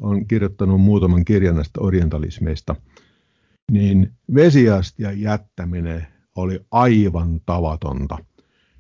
on 0.00 0.26
kirjoittanut 0.26 0.80
muutaman 0.80 1.24
kirjan 1.24 1.54
näistä 1.54 1.80
orientalismeista, 1.80 2.76
niin 3.72 4.12
vesiastian 4.34 5.20
jättäminen 5.20 6.06
oli 6.36 6.60
aivan 6.70 7.40
tavatonta. 7.46 8.18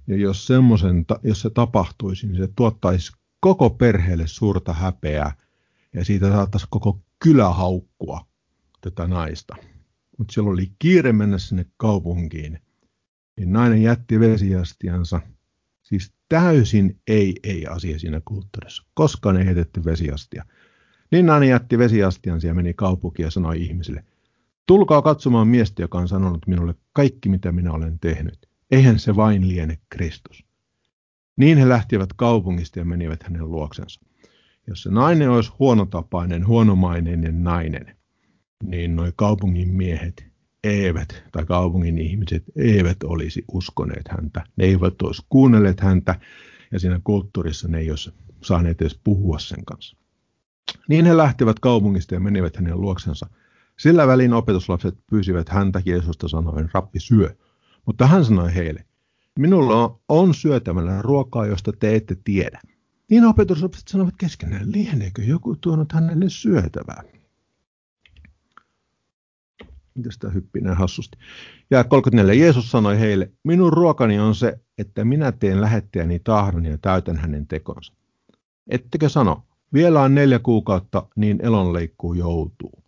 Ja 0.06 0.16
jos, 0.16 0.46
semmoisen, 0.46 1.04
jos 1.22 1.40
se 1.40 1.50
tapahtuisi, 1.50 2.26
niin 2.26 2.36
se 2.36 2.48
tuottaisi 2.56 3.12
koko 3.40 3.70
perheelle 3.70 4.26
suurta 4.26 4.72
häpeää 4.72 5.36
ja 5.92 6.04
siitä 6.04 6.30
saattaisi 6.30 6.66
koko 6.70 7.00
kylä 7.18 7.48
haukkua 7.48 8.26
tätä 8.80 9.06
naista. 9.06 9.56
Mutta 10.18 10.32
silloin 10.32 10.52
oli 10.52 10.72
kiire 10.78 11.12
mennä 11.12 11.38
sinne 11.38 11.66
kaupunkiin. 11.76 12.58
Niin 13.36 13.52
nainen 13.52 13.82
jätti 13.82 14.20
vesiastiansa. 14.20 15.20
Siis 15.82 16.12
täysin 16.28 17.00
ei-ei-asia 17.06 17.98
siinä 17.98 18.20
kulttuurissa. 18.24 18.84
Koskaan 18.94 19.36
ei 19.36 19.46
heitetty 19.46 19.84
vesiastia. 19.84 20.44
Niin 21.10 21.26
nainen 21.26 21.48
jätti 21.48 21.78
vesiastiansa 21.78 22.46
ja 22.46 22.54
meni 22.54 22.74
kaupunkiin 22.74 23.24
ja 23.24 23.30
sanoi 23.30 23.62
ihmisille– 23.62 24.04
Tulkaa 24.66 25.02
katsomaan 25.02 25.48
miestä, 25.48 25.82
joka 25.82 25.98
on 25.98 26.08
sanonut 26.08 26.46
minulle 26.46 26.74
kaikki, 26.92 27.28
mitä 27.28 27.52
minä 27.52 27.72
olen 27.72 27.98
tehnyt. 27.98 28.48
Eihän 28.70 28.98
se 28.98 29.16
vain 29.16 29.48
liene 29.48 29.78
Kristus. 29.88 30.44
Niin 31.36 31.58
he 31.58 31.68
lähtivät 31.68 32.12
kaupungista 32.16 32.78
ja 32.78 32.84
menivät 32.84 33.22
hänen 33.22 33.50
luoksensa. 33.50 34.00
Jos 34.66 34.82
se 34.82 34.90
nainen 34.90 35.30
olisi 35.30 35.52
huonotapainen, 35.58 36.46
huonomaineinen 36.46 37.44
nainen, 37.44 37.96
niin 38.62 38.96
noi 38.96 39.12
kaupungin 39.16 39.68
miehet 39.68 40.26
eivät, 40.64 41.22
tai 41.32 41.44
kaupungin 41.44 41.98
ihmiset 41.98 42.44
eivät 42.56 43.02
olisi 43.04 43.44
uskoneet 43.52 44.08
häntä. 44.08 44.44
Ne 44.56 44.64
eivät 44.64 45.02
olisi 45.02 45.22
kuunnelleet 45.28 45.80
häntä, 45.80 46.20
ja 46.72 46.80
siinä 46.80 47.00
kulttuurissa 47.04 47.68
ne 47.68 47.78
ei 47.78 47.90
olisi 47.90 48.14
saaneet 48.42 48.80
edes 48.80 49.00
puhua 49.04 49.38
sen 49.38 49.64
kanssa. 49.64 49.96
Niin 50.88 51.04
he 51.04 51.16
lähtivät 51.16 51.60
kaupungista 51.60 52.14
ja 52.14 52.20
menivät 52.20 52.56
hänen 52.56 52.80
luoksensa– 52.80 53.26
sillä 53.78 54.06
välin 54.06 54.32
opetuslapset 54.32 54.94
pyysivät 55.10 55.48
häntä 55.48 55.82
Jeesusta 55.84 56.28
sanoen, 56.28 56.70
rappi 56.72 57.00
syö. 57.00 57.36
Mutta 57.86 58.06
hän 58.06 58.24
sanoi 58.24 58.54
heille, 58.54 58.84
minulla 59.38 59.98
on 60.08 60.34
syötävänä 60.34 61.02
ruokaa, 61.02 61.46
josta 61.46 61.72
te 61.72 61.96
ette 61.96 62.16
tiedä. 62.24 62.60
Niin 63.10 63.24
opetuslapset 63.24 63.88
sanoivat 63.88 64.14
keskenään, 64.18 64.72
lieneekö 64.72 65.22
joku 65.22 65.56
tuonut 65.60 65.92
hänelle 65.92 66.24
syötävää? 66.28 67.02
Mitäs 69.94 70.18
tämä 70.18 70.32
hyppii 70.32 70.62
näin 70.62 70.76
hassusti? 70.76 71.18
Ja 71.70 71.84
34. 71.84 72.34
Jeesus 72.34 72.70
sanoi 72.70 72.98
heille, 72.98 73.32
minun 73.44 73.72
ruokani 73.72 74.18
on 74.18 74.34
se, 74.34 74.60
että 74.78 75.04
minä 75.04 75.32
teen 75.32 75.60
lähettäjäni 75.60 76.18
tahdon 76.18 76.66
ja 76.66 76.78
täytän 76.78 77.16
hänen 77.16 77.46
tekonsa. 77.46 77.92
Ettekö 78.68 79.08
sano, 79.08 79.42
vielä 79.72 80.02
on 80.02 80.14
neljä 80.14 80.38
kuukautta, 80.38 81.06
niin 81.16 81.38
elonleikkuu 81.42 82.14
joutuu. 82.14 82.85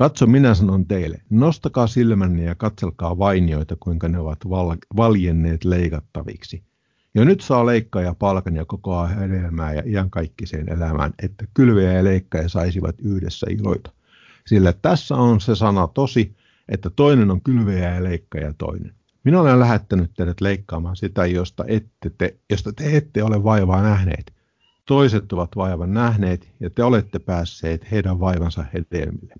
Katso, 0.00 0.26
minä 0.26 0.54
sanon 0.54 0.86
teille, 0.86 1.20
nostakaa 1.30 1.86
silmänne 1.86 2.44
ja 2.44 2.54
katselkaa 2.54 3.18
vainioita, 3.18 3.76
kuinka 3.80 4.08
ne 4.08 4.18
ovat 4.18 4.38
val- 4.50 4.76
valjenneet 4.96 5.64
leikattaviksi. 5.64 6.62
Jo 7.14 7.24
nyt 7.24 7.40
saa 7.40 7.66
leikkaaja 7.66 8.14
palkan 8.14 8.56
ja 8.56 8.64
kokoaa 8.64 9.06
hedelmää 9.06 9.74
ja 9.74 9.82
iankaikkiseen 9.86 10.72
elämään, 10.72 11.12
että 11.22 11.44
kylveä 11.54 11.92
ja 11.92 12.04
leikkaaja 12.04 12.48
saisivat 12.48 12.94
yhdessä 12.98 13.46
iloita. 13.50 13.92
Sillä 14.46 14.72
tässä 14.72 15.16
on 15.16 15.40
se 15.40 15.54
sana 15.54 15.86
tosi, 15.86 16.36
että 16.68 16.90
toinen 16.90 17.30
on 17.30 17.40
kylveä 17.40 17.94
ja 17.94 18.04
leikkaaja 18.04 18.54
toinen. 18.58 18.94
Minä 19.24 19.40
olen 19.40 19.60
lähettänyt 19.60 20.10
teidät 20.16 20.40
leikkaamaan 20.40 20.96
sitä, 20.96 21.26
josta, 21.26 21.64
ette 21.66 22.10
te, 22.18 22.36
josta 22.50 22.72
te 22.72 22.96
ette 22.96 23.22
ole 23.22 23.44
vaivaa 23.44 23.82
nähneet. 23.82 24.32
Toiset 24.86 25.32
ovat 25.32 25.50
vaivan 25.56 25.94
nähneet 25.94 26.48
ja 26.60 26.70
te 26.70 26.84
olette 26.84 27.18
päässeet 27.18 27.90
heidän 27.90 28.20
vaivansa 28.20 28.64
hedelmille. 28.74 29.34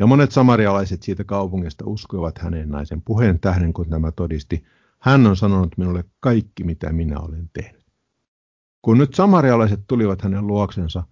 Ja 0.00 0.06
monet 0.06 0.32
samarialaiset 0.32 1.02
siitä 1.02 1.24
kaupungista 1.24 1.84
uskoivat 1.86 2.38
hänen 2.38 2.68
naisen 2.68 3.02
puheen 3.02 3.40
tähden, 3.40 3.72
kun 3.72 3.88
tämä 3.88 4.12
todisti. 4.12 4.64
Hän 4.98 5.26
on 5.26 5.36
sanonut 5.36 5.78
minulle 5.78 6.04
kaikki, 6.20 6.64
mitä 6.64 6.92
minä 6.92 7.18
olen 7.20 7.50
tehnyt. 7.52 7.86
Kun 8.82 8.98
nyt 8.98 9.14
samarialaiset 9.14 9.80
tulivat 9.86 10.22
hänen 10.22 10.46
luoksensa, 10.46 11.02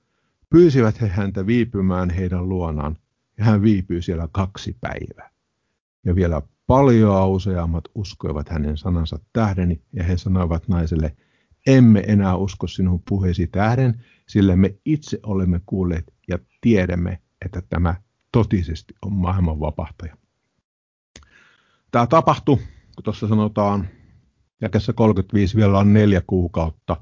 pyysivät 0.50 1.00
he 1.00 1.08
häntä 1.08 1.46
viipymään 1.46 2.10
heidän 2.10 2.48
luonaan, 2.48 2.96
ja 3.38 3.44
hän 3.44 3.62
viipyi 3.62 4.02
siellä 4.02 4.28
kaksi 4.32 4.76
päivää. 4.80 5.30
Ja 6.04 6.14
vielä 6.14 6.42
paljon 6.66 7.30
useammat 7.30 7.84
uskoivat 7.94 8.48
hänen 8.48 8.76
sanansa 8.76 9.18
tähden, 9.32 9.80
ja 9.92 10.04
he 10.04 10.16
sanoivat 10.16 10.68
naiselle, 10.68 11.16
emme 11.66 12.04
enää 12.06 12.36
usko 12.36 12.66
sinun 12.66 13.02
puheesi 13.08 13.46
tähden, 13.46 14.04
sillä 14.28 14.56
me 14.56 14.74
itse 14.84 15.18
olemme 15.22 15.60
kuulleet 15.66 16.12
ja 16.28 16.38
tiedämme, 16.60 17.20
että 17.44 17.62
tämä 17.68 17.94
totisesti 18.38 18.94
on 19.02 19.12
maailman 19.12 19.60
vapahtaja. 19.60 20.16
Tämä 21.90 22.06
tapahtui, 22.06 22.56
kun 22.56 23.04
tuossa 23.04 23.28
sanotaan, 23.28 23.88
jakessa 24.60 24.92
35 24.92 25.56
vielä 25.56 25.78
on 25.78 25.92
neljä 25.92 26.22
kuukautta, 26.26 26.96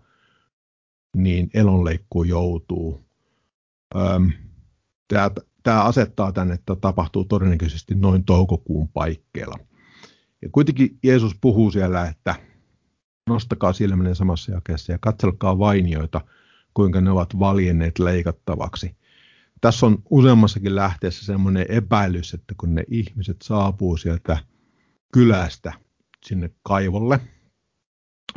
niin 1.17 1.51
elonleikku 1.55 2.25
joutuu. 2.25 3.07
Tämä, 5.09 5.31
tämä 5.63 5.85
asettaa 5.85 6.33
tänne, 6.33 6.55
että 6.55 6.77
tapahtuu 6.77 7.25
todennäköisesti 7.25 7.95
noin 7.95 8.25
toukokuun 8.25 8.89
paikkeilla. 8.89 9.59
Ja 10.43 10.49
kuitenkin 10.53 10.99
Jeesus 11.03 11.37
puhuu 11.41 11.71
siellä, 11.71 12.07
että 12.07 12.35
nostakaa 13.29 13.73
silmänen 13.73 14.17
samassa 14.17 14.53
jakeessa 14.53 14.93
ja 14.93 14.99
katselkaa 15.01 15.59
vainioita, 15.59 16.21
kuinka 16.75 17.01
ne 17.01 17.11
ovat 17.11 17.39
valjenneet 17.39 17.99
leikattavaksi 17.99 18.97
tässä 19.61 19.87
on 19.87 20.03
useammassakin 20.11 20.77
lähteessä 20.77 21.27
semmoinen 21.27 21.67
epäilys, 21.69 22.35
että 22.35 22.55
kun 22.59 22.75
ne 22.75 22.85
ihmiset 22.91 23.37
saapuu 23.43 23.97
sieltä 23.97 24.39
kylästä 25.13 25.73
sinne 26.27 26.51
kaivolle, 26.63 27.21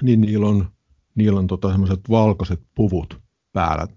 niin 0.02 0.22
niillä 0.22 0.48
on, 0.48 0.72
niillä 1.16 1.40
on 1.40 1.48
tota 1.48 1.72
semmoiset 1.72 2.00
valkoiset 2.10 2.62
puvut 2.76 3.22
päällä. 3.54 3.88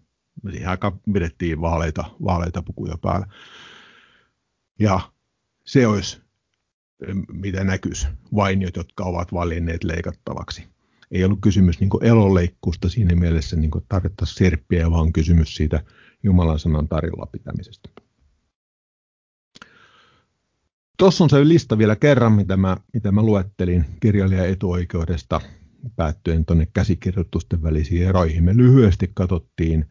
Siihen 0.50 0.68
aika 0.68 0.98
pidettiin 1.12 1.60
vaaleita, 1.60 2.04
vaaleita 2.24 2.62
pukuja 2.62 2.98
päällä. 3.02 3.26
Ja 4.78 5.00
se 5.64 5.86
olisi, 5.86 6.20
mitä 7.32 7.64
näkyisi, 7.64 8.06
vainiot, 8.34 8.76
jotka 8.76 9.04
ovat 9.04 9.32
valinneet 9.32 9.84
leikattavaksi. 9.84 10.64
Ei 11.10 11.24
ollut 11.24 11.40
kysymys 11.40 11.80
niin 11.80 11.90
elonleikkuusta 12.00 12.88
siinä 12.88 13.16
mielessä, 13.16 13.56
niin 13.56 13.70
tarvittaisiin 13.88 14.36
serppiä, 14.36 14.90
vaan 14.90 15.12
kysymys 15.12 15.54
siitä 15.54 15.84
Jumalan 16.22 16.58
sanan 16.58 16.88
tarjolla 16.88 17.26
pitämisestä. 17.26 17.88
Tuossa 20.98 21.24
on 21.24 21.30
se 21.30 21.48
lista 21.48 21.78
vielä 21.78 21.96
kerran, 21.96 22.32
mitä 22.32 22.56
mä, 22.56 22.76
mitä 22.94 23.12
mä 23.12 23.22
luettelin 23.22 23.84
kirjailijan 24.00 24.48
etuoikeudesta 24.48 25.40
päättyen 25.96 26.44
tuonne 26.44 26.66
käsikirjoitusten 26.72 27.62
välisiin 27.62 28.06
eroihin. 28.06 28.44
Me 28.44 28.56
lyhyesti 28.56 29.10
katsottiin 29.14 29.86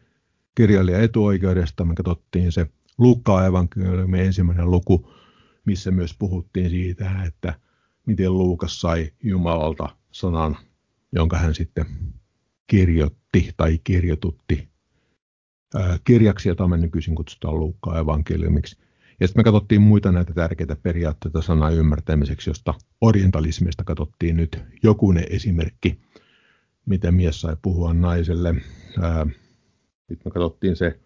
kirjailijan 0.54 1.02
etuoikeudesta, 1.02 1.84
me 1.84 1.94
katsottiin 1.94 2.52
se 2.52 2.66
Luukkaan 2.98 3.46
evankeliumin 3.46 4.20
ensimmäinen 4.20 4.70
luku, 4.70 5.12
missä 5.64 5.90
myös 5.90 6.14
puhuttiin 6.18 6.70
siitä, 6.70 7.22
että 7.26 7.54
miten 8.06 8.38
Luukas 8.38 8.80
sai 8.80 9.12
Jumalalta 9.22 9.88
sanan, 10.12 10.56
jonka 11.12 11.38
hän 11.38 11.54
sitten 11.54 11.86
kirjoitti 12.66 13.50
tai 13.56 13.80
kirjoitutti 13.84 14.71
kirjaksi, 16.04 16.48
jota 16.48 16.68
me 16.68 16.76
nykyisin 16.76 17.14
kutsutaan 17.14 17.58
Luukkaan 17.58 17.98
evankeliumiksi. 17.98 18.76
Ja 19.20 19.28
sitten 19.28 19.40
me 19.40 19.44
katsottiin 19.44 19.82
muita 19.82 20.12
näitä 20.12 20.34
tärkeitä 20.34 20.76
periaatteita 20.76 21.42
sanan 21.42 21.74
ymmärtämiseksi, 21.74 22.50
josta 22.50 22.74
orientalismista 23.00 23.84
katsottiin 23.84 24.36
nyt 24.36 24.62
jokunen 24.82 25.24
esimerkki, 25.30 26.00
miten 26.86 27.14
mies 27.14 27.40
sai 27.40 27.56
puhua 27.62 27.94
naiselle. 27.94 28.54
Sitten 30.08 30.22
me 30.24 30.30
katsottiin 30.30 30.76
se 30.76 31.00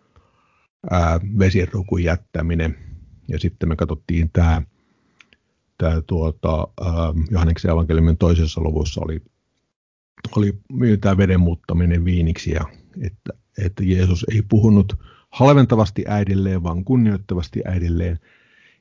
vesirukun 1.38 2.04
jättäminen 2.04 2.76
ja 3.28 3.38
sitten 3.38 3.68
me 3.68 3.76
katsottiin 3.76 4.30
tämä 4.32 4.62
tämä 5.78 6.00
tuota, 6.06 6.68
Johanneksen 7.30 7.70
evankeliumin 7.70 8.16
toisessa 8.16 8.60
luvussa 8.60 9.00
oli, 9.04 9.22
oli 10.36 10.52
tämä 11.00 11.16
veden 11.16 11.40
muuttaminen 11.40 12.04
viiniksi 12.04 12.50
ja 12.50 12.64
että, 13.00 13.32
että 13.64 13.84
Jeesus 13.84 14.26
ei 14.32 14.42
puhunut 14.42 14.98
halventavasti 15.30 16.04
äidilleen, 16.08 16.62
vaan 16.62 16.84
kunnioittavasti 16.84 17.62
äidilleen. 17.64 18.18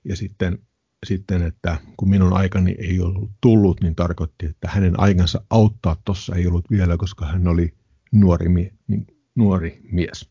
Ja 0.06 0.16
sitten, 0.16 0.60
sitten, 1.06 1.42
että 1.42 1.78
kun 1.98 2.10
minun 2.10 2.34
aikani 2.34 2.76
ei 2.80 3.00
ollut 3.00 3.32
tullut, 3.42 3.82
niin 3.82 3.96
tarkoitti, 3.96 4.46
että 4.46 4.70
hänen 4.72 5.00
aikansa 5.00 5.42
auttaa 5.50 5.96
tuossa 6.06 6.36
ei 6.36 6.48
ollut 6.48 6.72
vielä, 6.72 6.98
koska 6.98 7.26
hän 7.26 7.48
oli 7.48 7.74
nuori, 8.12 8.50
mie, 8.50 8.72
niin, 8.88 9.08
nuori 9.36 9.80
mies. 9.92 10.30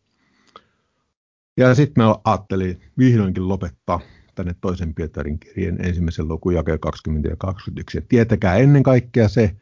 Ja 1.56 1.74
sitten 1.74 2.04
mä 2.04 2.14
ajattelin 2.24 2.80
vihdoinkin 2.98 3.48
lopettaa 3.48 4.00
tänne 4.34 4.54
toisen 4.60 4.94
Pietarin 4.94 5.38
kirjeen 5.38 5.84
ensimmäisen 5.84 6.28
lukun 6.28 6.54
jakeen 6.54 6.80
20 6.80 7.28
ja 7.28 7.36
21. 7.36 7.98
Ja 7.98 8.02
tietäkää 8.08 8.56
ennen 8.56 8.82
kaikkea 8.82 9.28
se, 9.28 9.56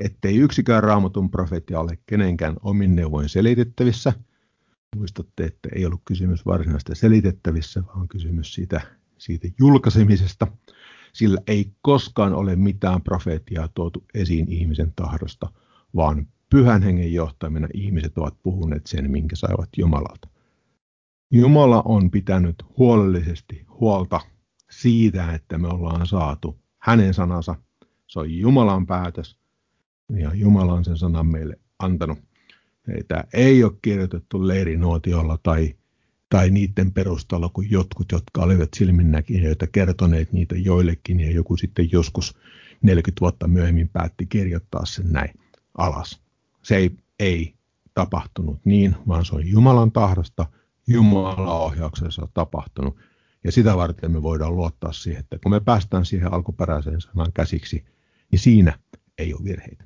ettei 0.00 0.36
yksikään 0.36 0.82
raamatun 0.82 1.30
profeetti 1.30 1.74
ole 1.74 1.98
kenenkään 2.06 2.56
omin 2.62 2.96
neuvoin 2.96 3.28
selitettävissä– 3.28 4.12
Muistatte, 4.96 5.44
että 5.44 5.68
ei 5.74 5.86
ollut 5.86 6.00
kysymys 6.04 6.46
varsinaista 6.46 6.94
selitettävissä, 6.94 7.82
vaan 7.86 8.08
kysymys 8.08 8.54
siitä, 8.54 8.80
siitä 9.18 9.48
julkaisemisesta. 9.58 10.46
Sillä 11.12 11.40
ei 11.46 11.72
koskaan 11.82 12.34
ole 12.34 12.56
mitään 12.56 13.02
profeettiaa 13.02 13.68
tuotu 13.68 14.04
esiin 14.14 14.52
ihmisen 14.52 14.92
tahdosta, 14.96 15.52
vaan 15.96 16.26
pyhän 16.50 16.82
hengen 16.82 17.12
johtamina 17.12 17.68
ihmiset 17.74 18.18
ovat 18.18 18.42
puhuneet 18.42 18.86
sen, 18.86 19.10
minkä 19.10 19.36
saivat 19.36 19.68
Jumalalta. 19.76 20.28
Jumala 21.30 21.82
on 21.84 22.10
pitänyt 22.10 22.56
huolellisesti 22.78 23.64
huolta 23.80 24.20
siitä, 24.70 25.32
että 25.32 25.58
me 25.58 25.68
ollaan 25.68 26.06
saatu 26.06 26.58
hänen 26.78 27.14
sanansa. 27.14 27.54
Se 28.06 28.18
on 28.18 28.30
Jumalan 28.30 28.86
päätös 28.86 29.38
ja 30.08 30.30
Jumala 30.34 30.72
on 30.72 30.84
sen 30.84 30.98
sanan 30.98 31.26
meille 31.26 31.58
antanut. 31.78 32.18
Heitä 32.88 33.24
ei 33.32 33.64
ole 33.64 33.72
kirjoitettu 33.82 34.46
leirinuotiolla 34.46 35.38
tai, 35.42 35.74
tai 36.28 36.50
niiden 36.50 36.92
perusteella 36.92 37.48
kuin 37.48 37.70
jotkut, 37.70 38.12
jotka 38.12 38.42
olivat 38.42 38.68
silminnäkijöitä 38.76 39.66
kertoneet 39.66 40.32
niitä 40.32 40.56
joillekin 40.56 41.20
ja 41.20 41.30
joku 41.30 41.56
sitten 41.56 41.92
joskus 41.92 42.38
40 42.82 43.20
vuotta 43.20 43.48
myöhemmin 43.48 43.88
päätti 43.88 44.26
kirjoittaa 44.26 44.86
sen 44.86 45.12
näin 45.12 45.34
alas. 45.78 46.20
Se 46.62 46.76
ei, 46.76 46.90
ei 47.18 47.54
tapahtunut 47.94 48.60
niin, 48.64 48.96
vaan 49.08 49.24
se 49.24 49.34
on 49.34 49.46
Jumalan 49.46 49.92
tahdosta, 49.92 50.46
Jumalan 50.86 51.48
ohjauksessa 51.48 52.28
tapahtunut. 52.34 52.96
Ja 53.44 53.52
sitä 53.52 53.76
varten 53.76 54.10
me 54.10 54.22
voidaan 54.22 54.56
luottaa 54.56 54.92
siihen, 54.92 55.20
että 55.20 55.38
kun 55.42 55.52
me 55.52 55.60
päästään 55.60 56.04
siihen 56.04 56.32
alkuperäiseen 56.32 57.00
sanan 57.00 57.32
käsiksi, 57.34 57.84
niin 58.30 58.38
siinä 58.38 58.78
ei 59.18 59.34
ole 59.34 59.44
virheitä. 59.44 59.84